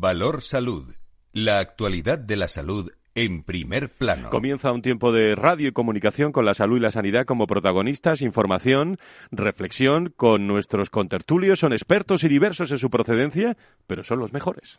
[0.00, 0.94] Valor Salud.
[1.32, 4.30] La actualidad de la salud en primer plano.
[4.30, 8.22] Comienza un tiempo de radio y comunicación con la salud y la sanidad como protagonistas,
[8.22, 8.98] información,
[9.30, 11.60] reflexión con nuestros contertulios.
[11.60, 13.56] Son expertos y diversos en su procedencia,
[13.86, 14.78] pero son los mejores.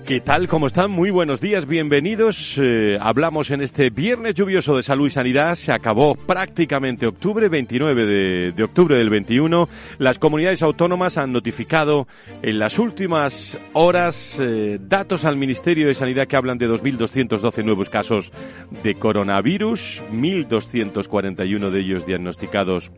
[0.11, 0.49] ¿Qué tal?
[0.49, 0.91] ¿Cómo están?
[0.91, 2.57] Muy buenos días, bienvenidos.
[2.57, 5.55] Eh, hablamos en este viernes lluvioso de salud y sanidad.
[5.55, 9.69] Se acabó prácticamente octubre, 29 de, octubre del 21.
[9.99, 12.09] Las comunidades autónomas han notificado
[12.41, 17.89] en las últimas horas eh, datos al Ministerio de Sanidad que hablan de 2.212 nuevos
[17.89, 18.33] casos
[18.83, 22.91] de coronavirus, 1.241 de ellos diagnosticados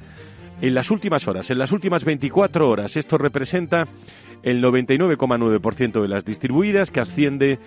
[0.63, 2.97] en las últimas horas, en las últimas 24 horas.
[2.97, 3.85] Esto representa
[4.43, 7.61] el 99,9% de las distribuidas, que asciende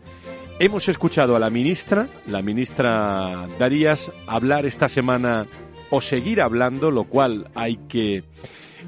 [0.58, 5.46] hemos escuchado a la ministra, la ministra Darías, hablar esta semana
[5.90, 8.24] o seguir hablando, lo cual hay que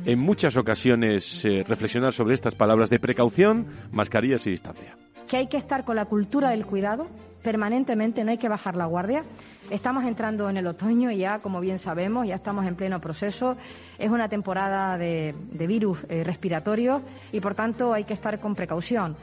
[0.04, 4.96] en muchas ocasiones eh, reflexionar sobre estas palabras de precaución, mascarillas y distancia.
[5.28, 7.08] Que hay que estar con la cultura del cuidado
[7.42, 9.24] permanentemente, no hay que bajar la guardia.
[9.70, 13.56] Estamos entrando en el otoño ya, como bien sabemos, ya estamos en pleno proceso.
[13.98, 17.00] Es una temporada de, virus eh, respiratorios
[17.32, 19.16] y, por tanto, hay que estar con precaución.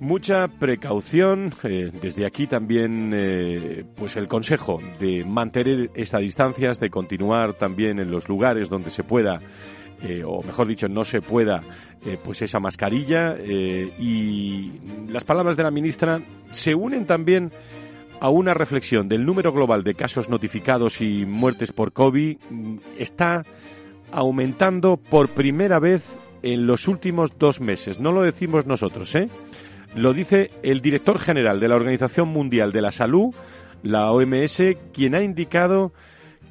[0.00, 1.52] Mucha precaución.
[1.62, 8.10] Eh, desde aquí también, pues el consejo de mantener estas distancias, de continuar también en
[8.10, 9.40] los lugares donde se pueda
[10.04, 11.62] eh, o mejor dicho, no se pueda,
[12.04, 13.36] eh, pues esa mascarilla.
[13.38, 14.72] Eh, y
[15.08, 16.20] las palabras de la ministra
[16.50, 17.52] se unen también
[18.20, 22.36] a una reflexión del número global de casos notificados y muertes por COVID.
[22.50, 23.44] Mm, está
[24.10, 26.04] aumentando por primera vez
[26.42, 28.00] en los últimos dos meses.
[28.00, 29.28] No lo decimos nosotros, ¿eh?
[29.94, 33.34] Lo dice el director general de la Organización Mundial de la Salud,
[33.82, 35.92] la OMS, quien ha indicado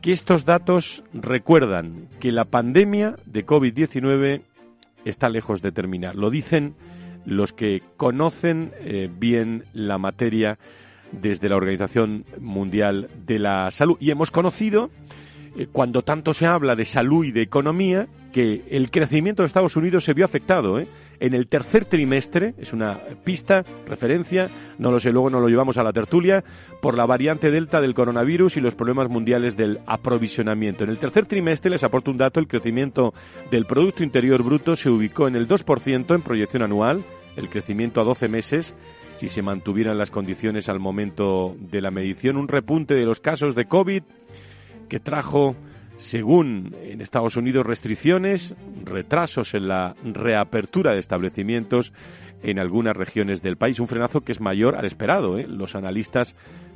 [0.02, 4.42] que estos datos recuerdan que la pandemia de COVID-19
[5.06, 6.16] está lejos de terminar.
[6.16, 6.76] Lo dicen
[7.26, 10.58] los que conocen eh, bien la materia
[11.12, 13.98] desde la Organización Mundial de la Salud.
[14.00, 14.90] Y hemos conocido,
[15.58, 19.76] eh, cuando tanto se habla de salud y de economía, que el crecimiento de Estados
[19.76, 20.80] Unidos se vio afectado.
[20.80, 20.88] ¿eh?
[21.22, 24.50] En el tercer trimestre, es una pista, referencia,
[24.80, 26.44] no lo sé, luego nos lo llevamos a la tertulia,
[26.82, 30.84] por la variante Delta del coronavirus y los problemas mundiales del aprovisionamiento.
[30.84, 33.14] En el tercer trimestre, les aporto un dato, el crecimiento
[33.52, 38.04] del Producto Interior Bruto se ubicó en el 2% en proyección anual, el crecimiento a
[38.04, 38.74] 12 meses,
[39.16, 43.54] si se mantuvieran las condiciones al momento de la medición, un repunte de los casos
[43.54, 44.02] de COVID
[44.90, 45.56] que trajo
[45.98, 51.94] según en Estados Unidos, restricciones, retrasos en la reapertura de establecimientos
[52.44, 53.80] en algunas regiones del país.
[53.80, 55.38] Un frenazo que es mayor al esperado.
[55.38, 55.48] ¿eh?
[55.48, 56.36] Los analistas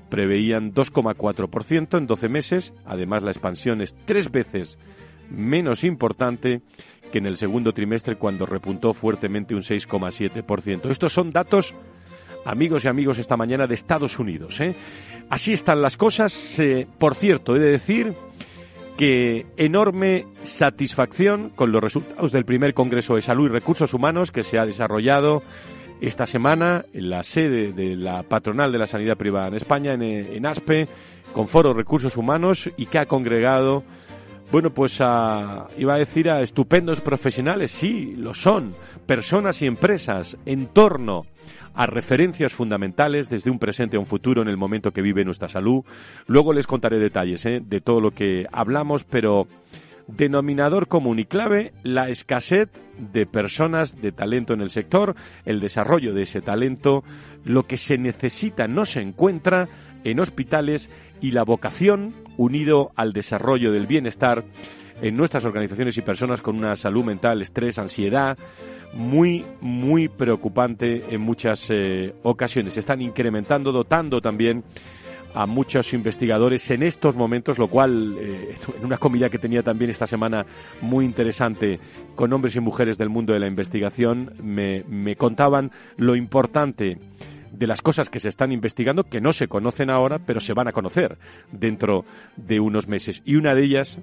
[0.10, 2.74] preveían 2,4% en 12 meses.
[2.86, 4.78] Además, la expansión es tres veces
[5.30, 6.62] menos importante
[7.12, 10.90] que en el segundo trimestre cuando repuntó fuertemente un 6,7%.
[10.90, 11.74] Estos son datos
[12.46, 14.60] amigos y amigos esta mañana de Estados Unidos.
[14.62, 14.76] ¿eh?
[15.30, 16.62] Así están las cosas.
[17.00, 18.14] por cierto, he de decir
[18.98, 24.44] que enorme satisfacción con los resultados del primer Congreso de Salud y Recursos Humanos que
[24.44, 25.44] se ha desarrollado
[26.02, 30.02] esta semana en la sede de la patronal de la sanidad privada en España, en,
[30.02, 30.88] en ASPE,
[31.34, 33.84] con Foro Recursos Humanos y que ha congregado
[34.52, 38.76] bueno, pues iba a decir a estupendos profesionales, sí, lo son,
[39.06, 41.26] personas y empresas en torno
[41.76, 45.50] a referencias fundamentales desde un presente a un futuro en el momento que vive nuestra
[45.50, 45.84] salud.
[46.28, 47.62] Luego les contaré detalles ¿eh?
[47.64, 49.48] de todo lo que hablamos, pero
[50.08, 56.14] denominador común y clave, la escasez de personas de talento en el sector, el desarrollo
[56.14, 57.04] de ese talento,
[57.44, 59.68] lo que se necesita no se encuentra
[60.04, 60.90] en hospitales
[61.22, 64.46] y la vocación unido al desarrollo del bienestar
[65.02, 68.38] en nuestras organizaciones y personas con una salud mental, estrés, ansiedad,
[68.96, 72.74] muy, muy preocupante en muchas eh, ocasiones.
[72.74, 74.64] Se están incrementando, dotando también
[75.34, 79.92] a muchos investigadores en estos momentos, lo cual, eh, en una comida que tenía también
[79.92, 80.46] esta semana
[80.82, 81.80] muy interesante
[82.16, 86.98] con hombres y mujeres del mundo de la investigación, me, me contaban lo importante
[87.52, 90.68] de las cosas que se están investigando que no se conocen ahora, pero se van
[90.68, 91.18] a conocer
[91.52, 92.06] dentro
[92.38, 93.22] de unos meses.
[93.26, 94.00] Y una de ellas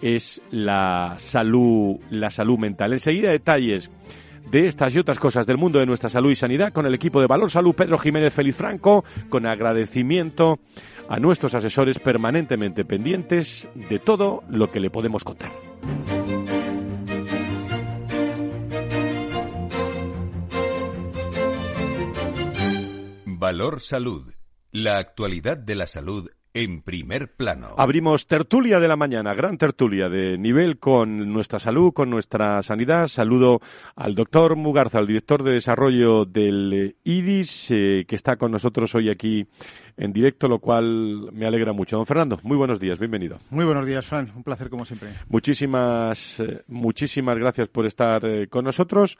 [0.00, 2.92] es la salud, la salud mental.
[2.92, 3.90] Enseguida detalles
[4.50, 7.20] de estas y otras cosas del mundo de nuestra salud y sanidad con el equipo
[7.20, 10.58] de Valor Salud Pedro Jiménez Feliz Franco, con agradecimiento
[11.08, 15.52] a nuestros asesores permanentemente pendientes de todo lo que le podemos contar.
[23.24, 24.32] Valor Salud.
[24.70, 27.74] La actualidad de la salud en primer plano.
[27.78, 33.08] Abrimos tertulia de la mañana, gran tertulia de nivel con nuestra salud, con nuestra sanidad.
[33.08, 33.60] Saludo
[33.96, 39.08] al doctor Mugarza, al director de desarrollo del IDIS, eh, que está con nosotros hoy
[39.08, 39.46] aquí
[39.96, 41.96] en directo, lo cual me alegra mucho.
[41.96, 43.38] Don Fernando, muy buenos días, bienvenido.
[43.50, 45.10] Muy buenos días, Fran, un placer como siempre.
[45.28, 49.18] Muchísimas, eh, muchísimas gracias por estar eh, con nosotros.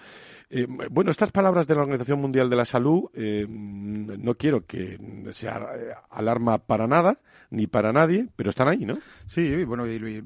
[0.54, 4.99] Eh, bueno, estas palabras de la Organización Mundial de la Salud no quiero que
[5.31, 5.66] sea
[6.10, 7.20] alarma para nada,
[7.52, 8.99] ni para nadie, pero están ahí, ¿no?
[9.26, 10.25] Sí, bueno, y,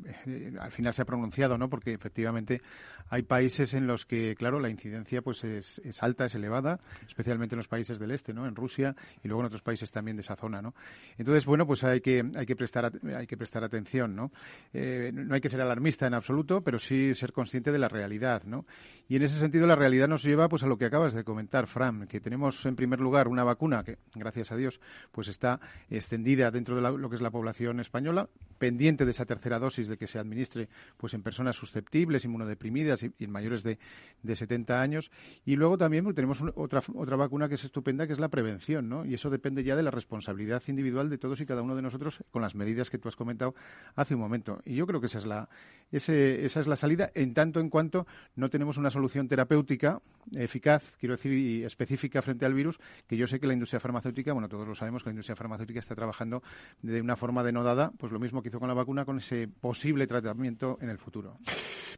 [0.61, 1.69] al final se ha pronunciado, ¿no?
[1.69, 2.63] Porque efectivamente
[3.11, 7.57] hay países en los que, claro, la incidencia pues es, es, alta, es elevada, especialmente
[7.57, 8.47] en los países del este, ¿no?
[8.47, 8.95] En Rusia
[9.25, 10.75] y luego en otros países también de esa zona, ¿no?
[11.19, 14.31] Entonces, bueno, pues hay que, hay que, prestar, hay que prestar atención, ¿no?
[14.73, 18.45] Eh, no hay que ser alarmista en absoluto, pero sí ser consciente de la realidad,
[18.45, 18.67] ¿no?
[19.09, 21.67] Y en ese sentido la realidad nos lleva pues a lo que acabas de comentar,
[21.67, 24.81] Fran, que tenemos en primer lugar una vacuna que, gracias a Dios,
[25.11, 25.59] pues está
[25.91, 28.29] extendida dentro de lo que es la población española,
[28.59, 33.13] pendiente de esa tercera dosis de que se administre pues en personas susceptibles, inmunodeprimidas, y,
[33.19, 33.79] en mayores de,
[34.23, 35.11] de 70 años.
[35.45, 38.89] Y luego también pues, tenemos otra, otra vacuna que es estupenda, que es la prevención,
[38.89, 39.05] ¿no?
[39.05, 42.23] Y eso depende ya de la responsabilidad individual de todos y cada uno de nosotros
[42.31, 43.55] con las medidas que tú has comentado
[43.95, 44.61] hace un momento.
[44.65, 45.49] Y yo creo que esa es la,
[45.91, 50.01] ese, esa es la salida, en tanto en cuanto no tenemos una solución terapéutica
[50.35, 54.33] eficaz, quiero decir, y específica frente al virus, que yo sé que la industria farmacéutica,
[54.33, 56.43] bueno, todos lo sabemos que la industria farmacéutica está trabajando
[56.83, 60.09] de una forma denodada, pues lo mismo que hizo con la vacuna, con ese posible
[60.09, 61.39] tratamiento en el futuro.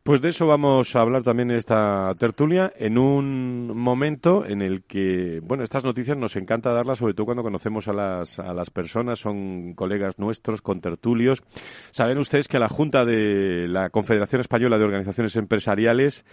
[0.02, 4.84] Pues de eso vamos a hablar también en esta tertulia en un momento en el
[4.84, 8.68] que, bueno, estas noticias nos encanta darlas, sobre todo cuando conocemos a las, a las
[8.68, 11.42] personas, son colegas nuestros, con tertulios.
[11.90, 16.26] Saben ustedes que la Junta de la Confederación Española de Organizaciones Empresariales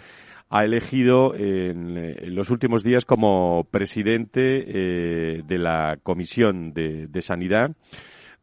[0.50, 7.72] ha elegido en, los últimos días como presidente eh, de la Comisión de, de Sanidad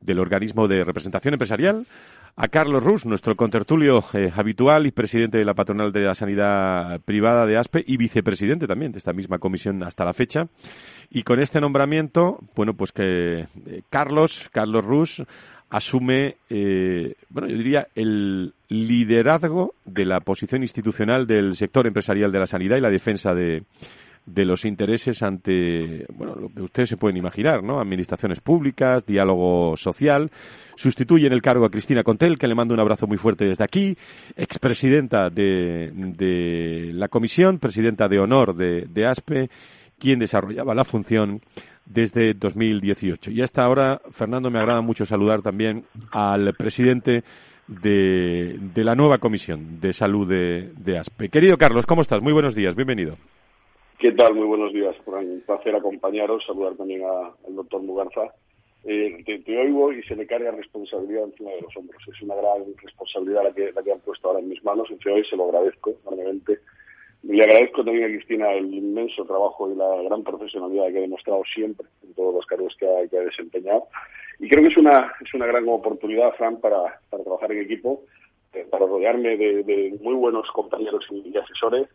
[0.02, 1.87] del organismo de representación empresarial
[2.37, 7.00] a Carlos Rus, nuestro contertulio eh, habitual y presidente de la patronal de la sanidad
[7.02, 10.49] privada de ASPE y vicepresidente también de esta misma comisión hasta la fecha.
[11.11, 15.23] Y con este nombramiento, bueno, pues que eh, Carlos, Carlos Rus,
[15.68, 22.38] asume, eh, bueno, yo diría, el liderazgo de la posición institucional del sector empresarial de
[22.38, 23.64] la sanidad y la defensa de,
[24.25, 27.81] de los intereses ante, bueno, lo que ustedes se pueden imaginar, ¿no?
[27.81, 30.31] Administraciones públicas, diálogo social.
[30.76, 33.64] Sustituye en el cargo a Cristina Contel, que le mando un abrazo muy fuerte desde
[33.64, 33.97] aquí,
[34.37, 39.50] expresidenta de, de la comisión, presidenta de honor de, de ASPE,
[39.99, 41.41] quien desarrollaba la función
[41.85, 43.33] desde 2018.
[43.33, 47.25] Y hasta ahora, Fernando, me agrada mucho saludar también al presidente
[47.67, 51.29] de, de la nueva comisión de salud de, de ASPE.
[51.29, 52.23] Querido Carlos, ¿cómo estás?
[52.23, 53.17] Muy buenos días, bienvenido.
[54.02, 54.35] ¿Qué tal?
[54.35, 54.97] Muy buenos días.
[55.06, 58.35] Un placer acompañaros, saludar también al doctor Mugarza.
[58.82, 62.02] Eh, te, oigo y se me carga responsabilidad encima de los hombros.
[62.12, 64.90] Es una gran responsabilidad la que, la que han puesto ahora en mis manos.
[64.90, 66.59] Entre hoy se lo agradezco enormemente
[67.23, 71.42] Le agradezco también a Cristina el inmenso trabajo y la gran profesionalidad que ha demostrado
[71.54, 73.87] siempre en todos los cargos que ha, desempeñado.
[74.40, 78.02] Y creo que es una, es una gran oportunidad, Fran, para, para trabajar en equipo,
[78.52, 81.87] eh, para rodearme de, muy buenos compañeros y, asesores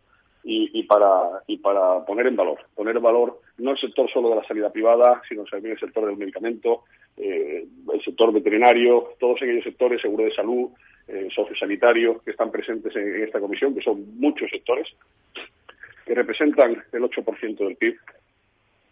[0.49, 4.37] y, para, y para poner en valor, poner en valor no el sector solo de
[4.37, 6.85] la sanidad privada, sino también el sector del medicamento,
[7.17, 10.69] eh, el sector veterinario, todos aquellos sectores, seguro de salud,
[11.09, 14.87] eh, sociosanitario, que están presentes en, esta comisión, que son muchos sectores,
[16.05, 17.97] que representan el 8% del PIB,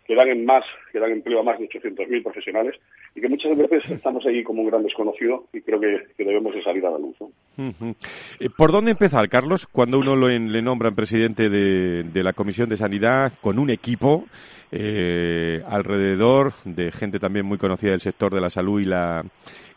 [0.06, 2.76] que dan, en más, que dan empleo a más de 800.000 profesionales
[3.16, 6.62] y que muchas veces estamos ahí como un gran desconocido y creo que, debemos de
[6.64, 7.16] salir a la luz.
[8.40, 12.78] Eh, ¿Por dónde empezar, Carlos, cuando uno lo le nombra presidente de, la Comisión de
[12.78, 14.26] Sanidad con un equipo
[14.72, 19.24] eh, alrededor de gente también muy conocida del sector de la salud y la,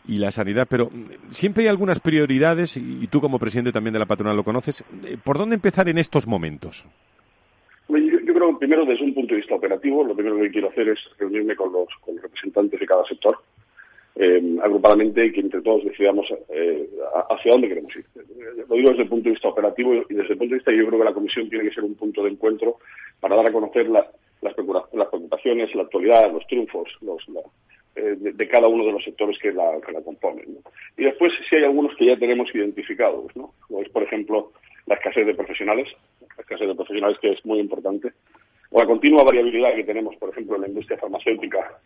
[0.06, 0.90] y la sanidad, pero
[1.30, 5.16] siempre hay algunas prioridades, y tú como presidente también de la patronal lo conoces, eh,
[5.22, 6.86] ¿por dónde empezar en estos momentos?
[8.38, 11.00] Creo que primero desde un punto de vista operativo, lo primero que quiero hacer es
[11.18, 11.88] reunirme con los,
[12.22, 13.36] representantes de cada sector,
[14.14, 16.88] eh, agrupadamente, y que entre todos decidamos eh,
[17.30, 18.04] hacia dónde queremos ir.
[18.68, 20.86] Lo digo desde el punto de vista operativo y desde el punto de vista yo
[20.86, 22.76] creo que la comisión tiene que ser un punto de encuentro
[23.18, 24.06] para dar a conocer las,
[24.54, 27.20] preocupaciones, la actualidad, los triunfos, los,
[27.96, 30.58] eh, de, cada uno de los sectores que la, componen.
[30.96, 33.52] Y después si hay algunos que ya tenemos identificados, ¿no?
[33.66, 34.52] Como es, por ejemplo,
[34.88, 35.88] la escasez de profesionales,
[36.20, 38.12] la escasez de profesionales que es muy importante,
[38.70, 41.78] o la continua variabilidad que tenemos, por ejemplo, en la industria farmacéutica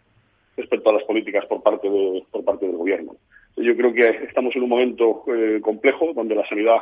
[0.57, 3.17] respecto a las políticas por parte, de, por parte del gobierno.
[3.57, 6.79] Yo creo que estamos en un momento eh, complejo donde la sanidad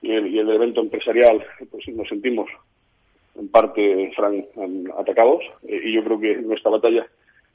[0.00, 2.48] y el, evento empresarial pues nos sentimos
[3.36, 4.12] en parte
[4.96, 7.06] atacados eh, y yo creo que nuestra batalla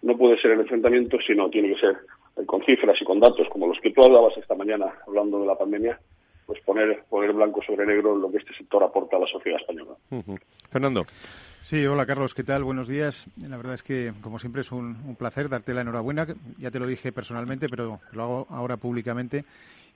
[0.01, 1.97] no puede ser el enfrentamiento, sino tiene que ser
[2.45, 5.57] con cifras y con datos como los que tú hablabas esta mañana hablando de la
[5.57, 5.99] pandemia,
[6.45, 9.93] pues poner, poner blanco sobre negro lo que este sector aporta a la sociedad española.
[10.69, 11.05] Fernando.
[11.61, 12.63] Sí, hola Carlos, ¿qué tal?
[12.63, 13.27] Buenos días.
[13.37, 16.27] La verdad es que, como siempre, es un, un placer darte la enhorabuena.
[16.57, 19.45] Ya te lo dije personalmente, pero lo hago ahora públicamente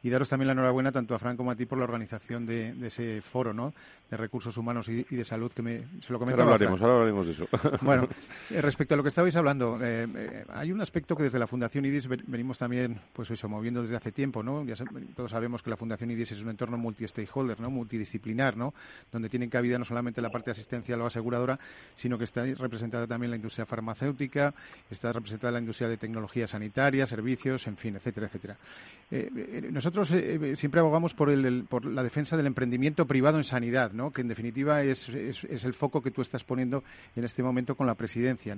[0.04, 2.76] y daros también la enhorabuena tanto a Fran como a ti por la organización de,
[2.86, 3.74] ese foro ¿no?
[4.10, 6.44] de recursos humanos y, de salud que me, se lo comentaba.
[6.44, 7.48] Ahora hablaremos, ahora hablaremos de eso.
[7.82, 8.08] Bueno,
[8.52, 11.48] eh, respecto a lo que estabais hablando, eh, eh, hay un aspecto que desde la
[11.48, 14.64] Fundación IDIS venimos también, pues eso, moviendo desde hace tiempo, ¿no?
[14.64, 14.76] Ya
[15.16, 17.70] todos sabemos que la Fundación IDIS es un entorno multi-stakeholder, ¿no?
[17.70, 18.74] Multidisciplinar, ¿no?
[19.12, 21.60] Donde tienen cabida no solamente la parte asistencial o aseguradora,
[21.96, 24.54] sino que está representada también la industria farmacéutica,
[24.90, 28.58] está representada la industria de tecnología sanitaria, servicios, en fin, etcétera, etcétera.
[29.88, 34.12] Nosotros siempre abogamos por, el, por la defensa del emprendimiento privado en sanidad, ¿no?
[34.12, 36.84] que en definitiva es, es, el foco que tú estás poniendo
[37.16, 38.54] en este momento con la presidencia.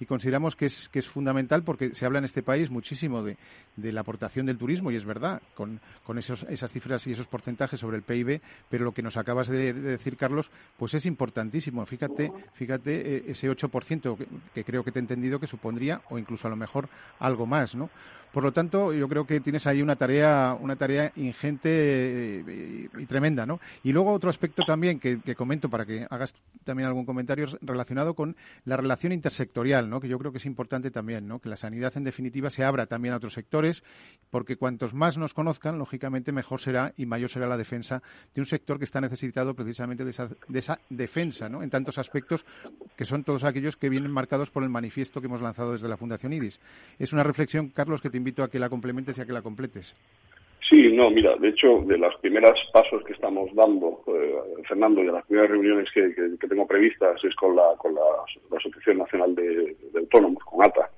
[0.00, 3.36] Y consideramos que es, que es fundamental porque se habla en este país muchísimo de,
[3.76, 7.28] de la aportación del turismo, y es verdad, con, con esos, esas cifras y esos
[7.28, 11.86] porcentajes sobre el PIB, pero lo que nos acabas de, decir, Carlos, pues es importantísimo.
[11.86, 16.18] Fíjate, fíjate eh, ese 8% que, que creo que te he entendido que supondría, o
[16.18, 16.88] incluso a lo mejor
[17.20, 17.90] algo más, ¿no?
[18.34, 23.06] Por lo tanto, yo creo que tienes ahí una tarea, una tarea ingente eh, y,
[23.06, 23.60] tremenda, ¿no?
[23.84, 28.34] Y luego otro aspecto también que, comento para que hagas también algún comentario relacionado con
[28.64, 30.00] la relación intersectorial, ¿no?
[30.00, 31.38] Que yo creo que es importante también, ¿no?
[31.38, 33.84] Que la sanidad en definitiva se abra también a otros sectores,
[34.30, 38.02] porque cuantos más nos conozcan, lógicamente mejor será y mayor será la defensa
[38.34, 41.62] de un sector que está necesitado precisamente de esa, de esa defensa, ¿no?
[41.62, 42.44] En tantos aspectos
[42.96, 45.96] que son todos aquellos que vienen marcados por el manifiesto que hemos lanzado desde la
[45.96, 46.58] Fundación IDIS.
[46.98, 49.42] Es una reflexión, Carlos, que te invito a que la complementes y a que la
[49.42, 49.94] completes.
[50.66, 55.06] Sí, no, mira, de hecho, de los primeros pasos que estamos dando, eh, Fernando, y
[55.06, 56.08] de las primeras reuniones que,
[56.48, 58.00] tengo previstas es con la, con la,
[58.56, 60.88] Asociación Nacional de, Autónomos, con ATA.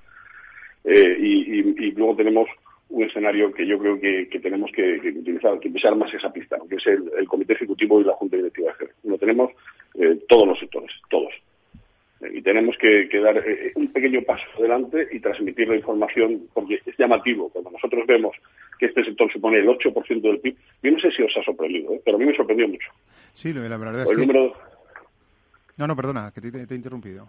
[0.85, 2.49] Eh, y, luego tenemos
[2.91, 6.77] un escenario que yo creo que, tenemos que, utilizar, que empezar más esa pista, que
[6.77, 9.51] es el, Comité Ejecutivo y la Junta Directiva de Lo tenemos
[9.99, 11.33] eh, todos los sectores, todos
[12.37, 16.95] y tenemos que, dar eh, un pequeño paso adelante y transmitir la información porque es
[16.99, 17.49] llamativo.
[17.49, 18.37] Cuando nosotros vemos
[18.79, 21.95] que este sector supone el 8% del PIB, yo no sé si os ha sorprendido,
[21.95, 22.03] ¿eh?
[22.05, 22.91] pero a mí me sorprendió mucho.
[23.33, 24.27] Sí, la verdad es que...
[25.79, 27.27] No, no, perdona, que te, he interrumpido.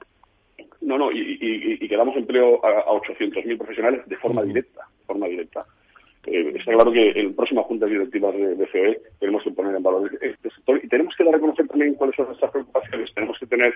[0.81, 5.65] No, no, y, que damos empleo a, a 800.000 profesionales de forma directa, forma directa.
[6.27, 9.83] Eh, está claro que en próxima junta directiva de, de COE tenemos que poner en
[9.83, 13.13] valor este sector y tenemos que dar a también cuáles son nuestras preocupaciones.
[13.13, 13.73] Tenemos que tener,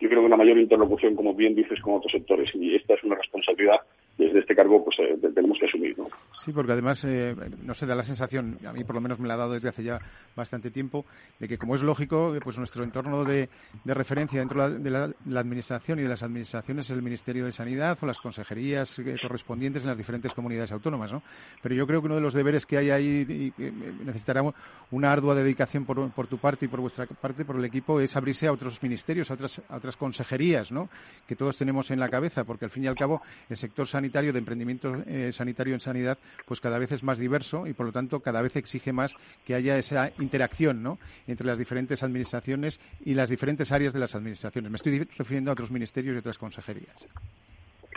[0.00, 3.04] yo creo que una mayor interlocución, como bien dices, con otros sectores y esta es
[3.04, 3.80] una responsabilidad
[4.16, 5.98] desde este cargo pues eh, tenemos que asumir.
[5.98, 6.08] ¿no?
[6.38, 9.28] Sí, porque además, eh, no se da la sensación, a mí por lo menos me
[9.28, 10.00] la ha dado desde hace ya
[10.36, 11.04] bastante tiempo,
[11.38, 13.48] de que como es lógico, eh, pues nuestro entorno de,
[13.84, 18.06] referencia dentro de la, administración y de las administraciones es el Ministerio de Sanidad o
[18.06, 21.22] las consejerías correspondientes en las diferentes comunidades autónomas, ¿no?
[21.62, 23.62] Pero yo creo que uno de los deberes que hay ahí y,
[24.04, 24.42] necesitará
[24.90, 28.46] una ardua dedicación por, tu parte y por vuestra parte, por el equipo, es abrirse
[28.46, 30.88] a otros ministerios, a otras, a otras consejerías, ¿no?
[31.26, 34.03] Que todos tenemos en la cabeza, porque al fin y al cabo el sector sanitario,
[34.32, 34.94] de emprendimiento
[35.30, 38.56] sanitario en sanidad, pues cada vez es más diverso y por lo tanto cada vez
[38.56, 40.98] exige más que haya esa interacción ¿no?
[41.26, 44.70] entre las diferentes administraciones y las diferentes áreas de las administraciones.
[44.70, 47.06] Me estoy refiriendo a otros ministerios y otras consejerías.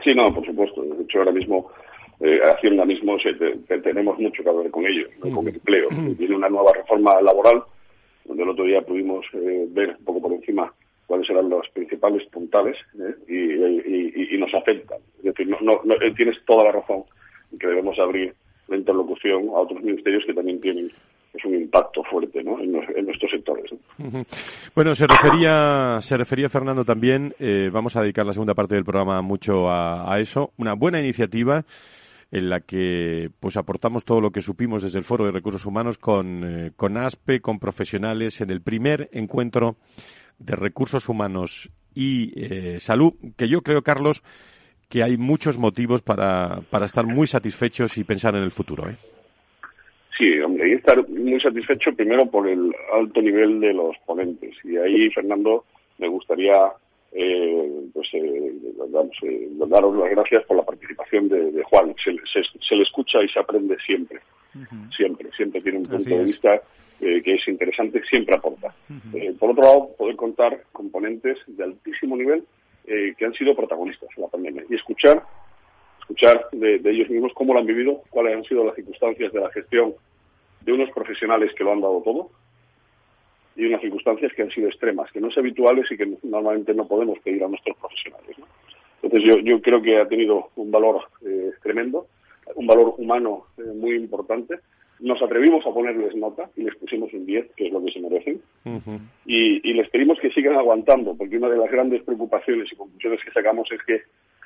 [0.03, 0.81] Sí, no, por supuesto.
[0.81, 1.71] De hecho, ahora mismo
[2.19, 3.17] eh, Hacienda mismo
[3.83, 5.89] tenemos mucho que hablar con ellos, con el empleo.
[6.17, 7.63] Tiene una nueva reforma laboral,
[8.25, 10.73] donde el otro día pudimos eh, ver un poco por encima
[11.05, 13.15] cuáles eran los principales puntales ¿eh?
[13.27, 13.97] y, decir,
[15.67, 17.03] no, no, tienes toda la razón
[17.59, 18.33] que debemos abrir
[18.67, 20.91] la interlocución a otros ministerios que también tienen
[21.31, 22.59] pues, un impacto fuerte ¿no?
[22.59, 22.71] en,
[23.05, 23.71] nuestros sectores.
[24.75, 28.83] Bueno, se refería, se refería Fernando también, eh, vamos a dedicar la segunda parte del
[28.83, 31.63] programa mucho a, eso, una buena iniciativa
[32.31, 35.97] en la que pues aportamos todo lo que supimos desde el Foro de Recursos Humanos
[35.97, 39.77] con, eh, con ASPE, con profesionales en el primer encuentro
[40.38, 44.24] de recursos humanos y eh, salud, que yo creo, Carlos,
[44.89, 48.89] que hay muchos motivos para, para estar muy satisfechos y pensar en el futuro.
[48.89, 48.96] ¿eh?
[50.17, 54.56] Sí, hombre, y estar muy satisfecho primero por el alto nivel de los ponentes.
[54.63, 55.65] Y ahí, Fernando,
[56.00, 56.72] me gustaría
[57.12, 61.94] eh, pues, eh, eh daros las gracias por la participación de, Juan.
[62.03, 64.20] Se, le escucha y se aprende siempre.
[64.96, 66.62] Siempre, siempre tiene un punto de vista
[67.00, 68.74] eh, que es interesante, siempre aporta.
[69.39, 72.44] por otro lado, poder contar con ponentes de altísimo nivel
[72.88, 75.24] eh, que han sido protagonistas en la pandemia y escuchar
[76.00, 79.51] escuchar de, ellos mismos cómo lo han vivido, cuáles han sido las circunstancias de la
[79.51, 79.94] gestión
[80.62, 82.29] de unos profesionales que lo han dado todo
[83.58, 86.88] y unas circunstancias que han sido extremas, que no son habituales y que normalmente no
[86.88, 88.38] podemos pedir a nuestros profesionales.
[89.01, 92.08] Entonces yo, yo creo que ha tenido un valor eh, tremendo,
[92.56, 94.60] un valor humano eh, muy importante
[95.00, 98.00] nos atrevimos a ponerles nota y les pusimos un 10, que es lo que se
[98.00, 98.42] merecen,
[99.25, 103.32] y, les pedimos que sigan aguantando, porque una de las grandes preocupaciones y conclusiones que
[103.32, 104.01] sacamos es que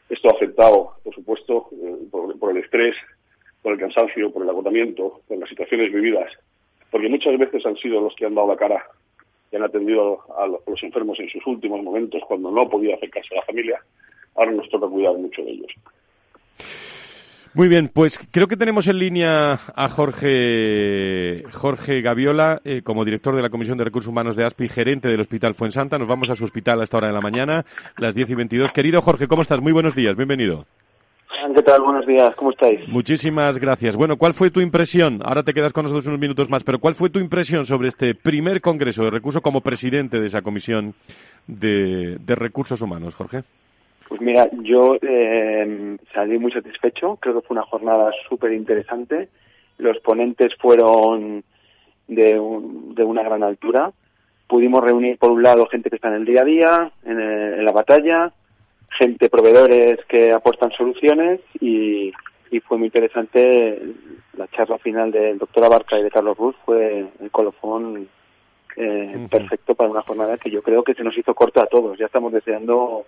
[0.09, 2.95] esto ha afectado, por supuesto, eh, por, el estrés,
[3.61, 6.31] por el cansancio, por el agotamiento, por las situaciones vividas,
[6.89, 8.85] porque muchas veces han sido los que han dado la cara
[9.51, 13.39] y han atendido a los enfermos en sus últimos momentos cuando no podía acercarse a
[13.39, 13.81] la familia.
[14.35, 15.71] Ahora nos toca cuidar mucho de ellos.
[17.53, 23.35] Muy bien, pues creo que tenemos en línea a Jorge, Jorge Gaviola, eh, como director
[23.35, 25.97] de la Comisión de Recursos Humanos de ASPI, gerente del Hospital Fuensanta.
[25.97, 27.65] Nos vamos a su hospital a esta hora de la mañana,
[27.97, 28.71] las 10 y 22.
[28.71, 29.59] Querido Jorge, ¿cómo estás?
[29.59, 30.65] Muy buenos días, bienvenido.
[31.53, 31.81] ¿Qué tal?
[31.81, 32.87] Buenos días, ¿cómo estáis?
[32.87, 33.97] Muchísimas gracias.
[33.97, 35.19] Bueno, ¿cuál fue tu impresión?
[35.21, 38.15] Ahora te quedas con nosotros unos minutos más, pero ¿cuál fue tu impresión sobre este
[38.15, 40.93] primer Congreso de Recursos como presidente de esa Comisión
[41.47, 43.43] de Recursos Humanos, Jorge?
[44.11, 49.29] Pues mira, yo eh, salí muy satisfecho, creo que fue una jornada súper interesante.
[49.77, 51.45] Los ponentes fueron
[52.09, 53.93] de, de, una gran altura.
[54.47, 57.71] Pudimos reunir, por un lado, gente que está en el día a día, en, la
[57.71, 58.33] batalla,
[58.89, 62.11] gente, proveedores que aportan soluciones y,
[62.51, 63.81] y fue muy interesante
[64.35, 68.09] la charla final del doctor Abarca y de Carlos Ruz, fue el colofón
[68.75, 71.97] eh, perfecto para una jornada que yo creo que se nos hizo corta a todos.
[71.97, 73.05] Ya estamos deseando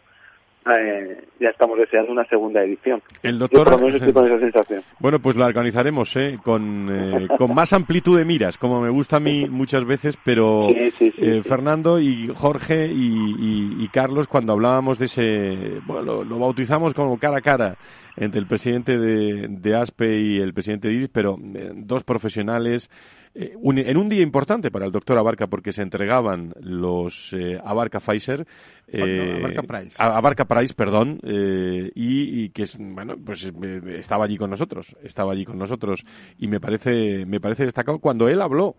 [0.65, 3.02] eh, ya estamos deseando una segunda edición.
[3.21, 4.82] El doctor, con esa sensación.
[4.99, 6.39] Bueno, pues la organizaremos ¿eh?
[6.41, 10.69] Con, eh, con más amplitud de miras, como me gusta a mí muchas veces, pero
[10.69, 17.38] eh, Fernando y Jorge y, Carlos, cuando hablábamos de ese, bueno, lo, bautizamos como cara
[17.38, 17.76] a cara
[18.15, 22.89] entre el presidente de, de ASPE y el presidente de IRIS, pero dos profesionales
[23.35, 27.99] eh, en un día importante para el doctor Abarca porque se entregaban los eh, Abarca
[27.99, 28.45] Pfizer,
[28.87, 33.51] eh, Abarca Price, Abarca Price, perdón, y, que bueno, pues
[33.87, 36.05] estaba allí con nosotros, estaba allí con nosotros
[36.37, 38.75] y me parece me parece destacado cuando él habló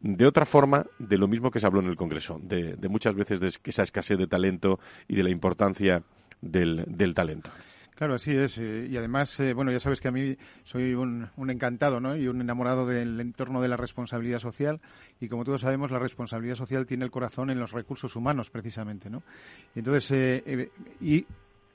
[0.00, 3.40] de otra forma de lo mismo que se habló en el Congreso, de, muchas veces
[3.40, 6.02] de esa escasez de talento y de la importancia
[6.40, 7.50] del talento.
[7.98, 8.58] Claro, así es.
[8.58, 12.16] Eh, y además, eh, bueno, ya sabes que a mí soy un, encantado ¿no?
[12.16, 14.80] y un enamorado del entorno de la responsabilidad social.
[15.18, 19.10] Y como todos sabemos, la responsabilidad social tiene el corazón en los recursos humanos, precisamente.
[19.10, 19.24] ¿no?
[19.74, 21.26] Y entonces, eh, y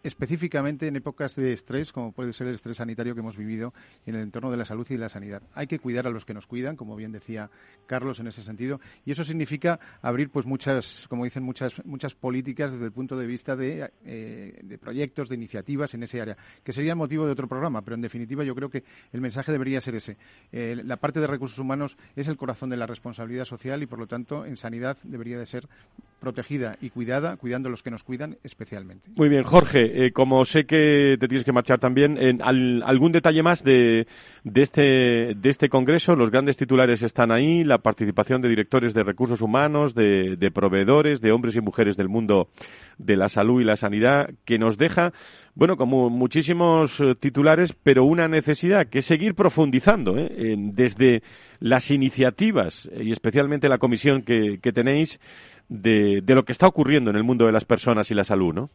[0.04, 3.74] específicamente en épocas de estrés, como puede ser el estrés sanitario que hemos vivido
[4.06, 5.42] en el entorno de la salud y de la sanidad.
[5.54, 7.50] Hay que cuidar a los que nos cuidan, como bien decía
[7.86, 12.72] Carlos en ese sentido, y eso significa abrir, pues muchas, como dicen, muchas muchas políticas
[12.72, 16.96] desde el punto de vista de, eh, proyectos, de iniciativas en ese área, que sería
[16.96, 20.18] motivo de otro programa, pero en definitiva yo creo que el mensaje debería ser ese.
[20.52, 24.08] La parte de recursos humanos es el corazón de la responsabilidad social y, por lo
[24.08, 25.68] tanto, en sanidad debería de ser
[26.20, 29.12] protegida y cuidada, cuidando a los que nos cuidan especialmente.
[29.16, 33.44] Muy bien, Jorge, eh, como sé que te tienes que marchar también, en ¿algún detalle
[33.44, 34.08] más de,
[34.56, 36.16] este, de este congreso?
[36.16, 41.32] Los grandes titulares están ahí, la participación de directores de recursos humanos, de, proveedores, de
[41.32, 42.50] hombres y mujeres del mundo
[42.98, 45.14] de la salud y la sanidad, que nos deja
[45.56, 50.56] bueno, como muchísimos eh, titulares, pero una necesidad que es seguir profundizando ¿eh?
[50.58, 51.22] desde
[51.60, 55.20] las iniciativas y especialmente la comisión que, que tenéis
[55.70, 58.52] de, de, lo que está ocurriendo en el mundo de las personas y la salud,
[58.52, 58.72] ¿no?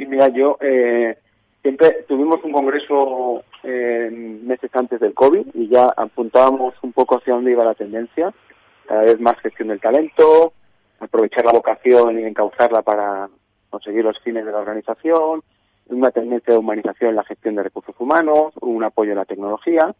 [0.00, 1.14] Y mira, yo eh,
[1.60, 7.34] siempre tuvimos un congreso eh, meses antes del COVID y ya apuntábamos un poco hacia
[7.34, 8.32] dónde iba la tendencia,
[8.88, 10.54] cada vez más gestión del talento,
[11.00, 13.28] aprovechar la vocación y encauzarla para
[13.68, 15.42] conseguir los fines de la organización,
[15.88, 19.94] una tendencia de humanización en la gestión de recursos humanos, un apoyo a la tecnología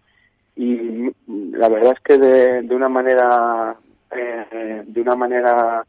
[0.57, 3.77] y la verdad es que de, de una manera
[4.11, 5.85] eh, de una manera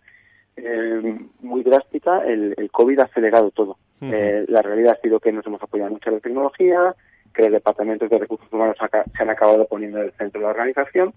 [0.58, 3.78] eh, muy drástica el, el, COVID ha acelerado todo.
[4.02, 4.14] Uh -huh.
[4.14, 6.96] eh, la realidad ha sido que nos hemos apoyado mucho en la tecnología,
[7.34, 10.52] que los departamentos de recursos humanos se han acabado poniendo en el centro de la
[10.52, 11.14] organización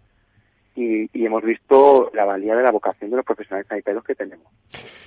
[0.76, 4.46] y, y, hemos visto la valía de la vocación de los profesionales sanitarios que tenemos.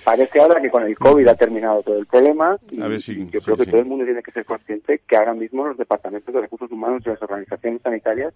[0.02, 3.56] Parece ahora que con el COVID ha terminado todo el problema y, yo sí, creo
[3.56, 3.70] que sí.
[3.70, 7.02] todo el mundo tiene que ser consciente que ahora mismo los departamentos de recursos humanos
[7.04, 8.32] y las organizaciones sanitarias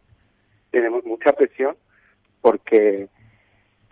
[0.70, 1.74] tenemos mucha presión
[2.42, 3.08] porque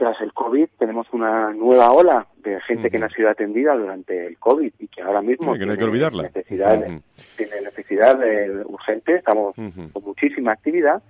[0.01, 2.91] tras el COVID tenemos una nueva ola de gente uh -huh.
[2.91, 5.73] que no ha sido atendida durante el COVID y que ahora mismo sí, que no
[5.73, 6.23] hay que olvidarla.
[6.23, 7.03] necesidad, uh -huh.
[7.37, 9.93] tiene necesidad de, urgente, estamos uh -huh.
[9.93, 11.03] con muchísima actividad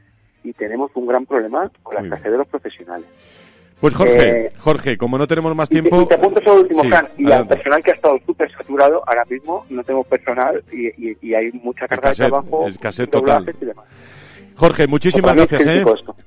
[0.43, 3.07] y tenemos un gran problema con la escasez de los profesionales.
[3.81, 5.95] Pues Jorge, eh, Jorge, como no tenemos más tiempo...
[5.95, 7.95] Y te, y te apunto sobre el último, sí, Fran, y al personal que ha
[7.95, 12.67] estado súper saturado, ahora mismo no tenemos personal y, y, hay mucha carga de trabajo,
[12.67, 13.55] escasez total.
[13.61, 13.87] y demás.
[14.61, 15.67] Jorge, muchísimas gracias.
[15.67, 15.85] ¿eh?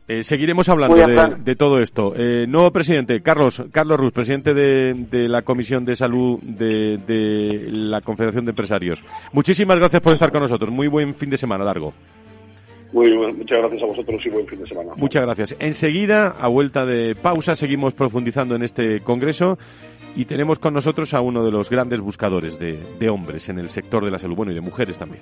[0.07, 2.13] Eh, seguiremos hablando de, de, todo esto.
[2.15, 7.67] Eh, nuevo presidente, Carlos, Carlos Ruz, presidente de, de la Comisión de Salud de, de,
[7.69, 9.05] la Confederación de Empresarios.
[9.33, 10.71] Muchísimas gracias por estar con nosotros.
[10.71, 11.93] Muy buen fin de semana largo.
[12.91, 14.93] Muy bueno, muchas gracias a vosotros y buen fin de semana.
[14.95, 15.55] Muchas gracias.
[15.59, 19.59] Enseguida, a vuelta de pausa, seguimos profundizando en este congreso
[20.15, 23.69] y tenemos con nosotros a uno de los grandes buscadores de, de hombres en el
[23.69, 25.21] sector de la salud, bueno, y de mujeres también.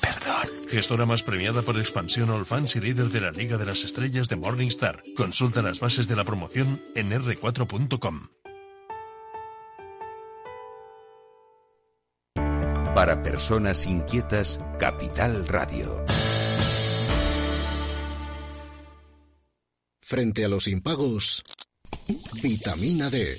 [0.00, 0.46] Perdón.
[0.68, 4.28] Gestora más premiada por expansión All Fans y líder de la Liga de las Estrellas
[4.28, 5.02] de Morningstar.
[5.16, 8.28] Consulta las bases de la promoción en r4.com.
[12.94, 16.04] Para personas inquietas, Capital Radio.
[20.02, 21.40] Frente a los impagos,
[22.42, 23.38] vitamina D,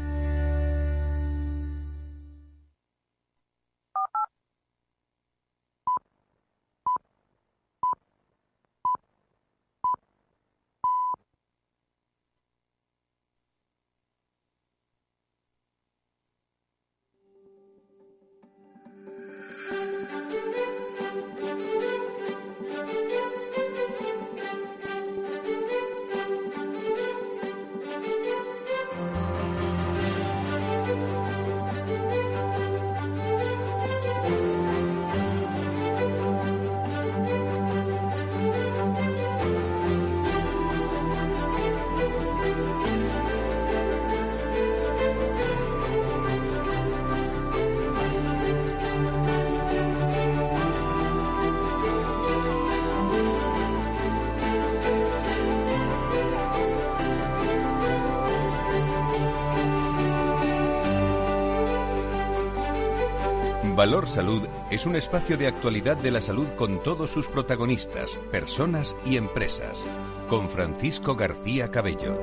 [63.81, 68.95] Valor Salud es un espacio de actualidad de la salud con todos sus protagonistas, personas
[69.07, 69.83] y empresas.
[70.29, 72.15] Con Francisco García Cabello.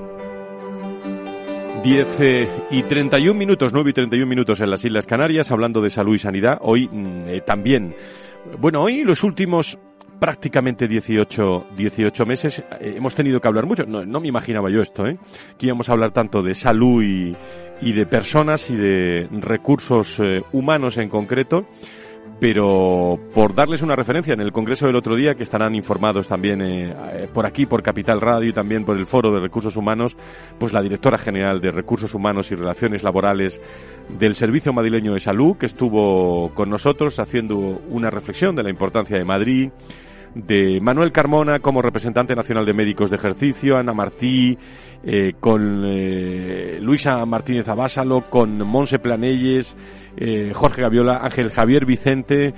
[1.83, 5.90] 10 eh, y 31 minutos, 9 y 31 minutos en las Islas Canarias, hablando de
[5.90, 6.59] salud y sanidad.
[6.61, 7.97] Hoy mm, eh, también,
[8.61, 9.81] bueno, hoy los últimos
[10.18, 13.85] prácticamente 18, 18 meses eh, hemos tenido que hablar mucho.
[13.87, 15.18] No, no me imaginaba yo esto, ¿eh?
[15.59, 17.37] Que íbamos a hablar tanto de salud y,
[17.81, 21.66] y de personas y de recursos eh, humanos en concreto.
[22.40, 26.62] Pero por darles una referencia, en el Congreso del otro día, que estarán informados también
[26.62, 30.16] eh, eh, por aquí, por Capital Radio y también por el Foro de Recursos Humanos,
[30.57, 33.61] pues la directora general de Recursos Humanos y Relaciones Laborales
[34.09, 39.18] del Servicio Madrileño de Salud, que estuvo con nosotros haciendo una reflexión de la importancia
[39.18, 39.70] de Madrid,
[40.46, 44.57] de Manuel Carmona como representante nacional de médicos de ejercicio, Ana Martí,
[45.03, 49.77] eh, con eh, Luisa Martínez Abásalo, con Monse Planelles,
[50.16, 52.55] eh, Jorge Gaviola, Ángel Javier Vicente,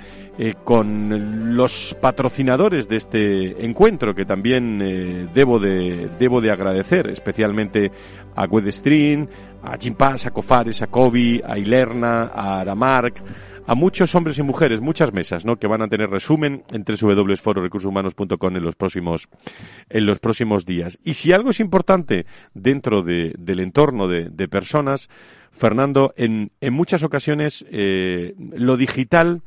[0.63, 7.91] con los patrocinadores de este encuentro que también debo de debo de agradecer, especialmente
[8.35, 9.27] a Wedestream,
[9.61, 13.21] a Chimpás, a Cofares, a Kobe, a Ilerna, a Aramark,
[13.67, 15.57] a muchos hombres y mujeres, muchas mesas, ¿no?
[15.57, 19.27] Que van a tener resumen en www.fororecursoshumanos.com en los próximos,
[19.89, 20.99] en los próximos días.
[21.03, 25.09] Y si algo es importante dentro de, del entorno de, de personas,
[25.51, 29.41] Fernando, en, en muchas ocasiones eh, lo digital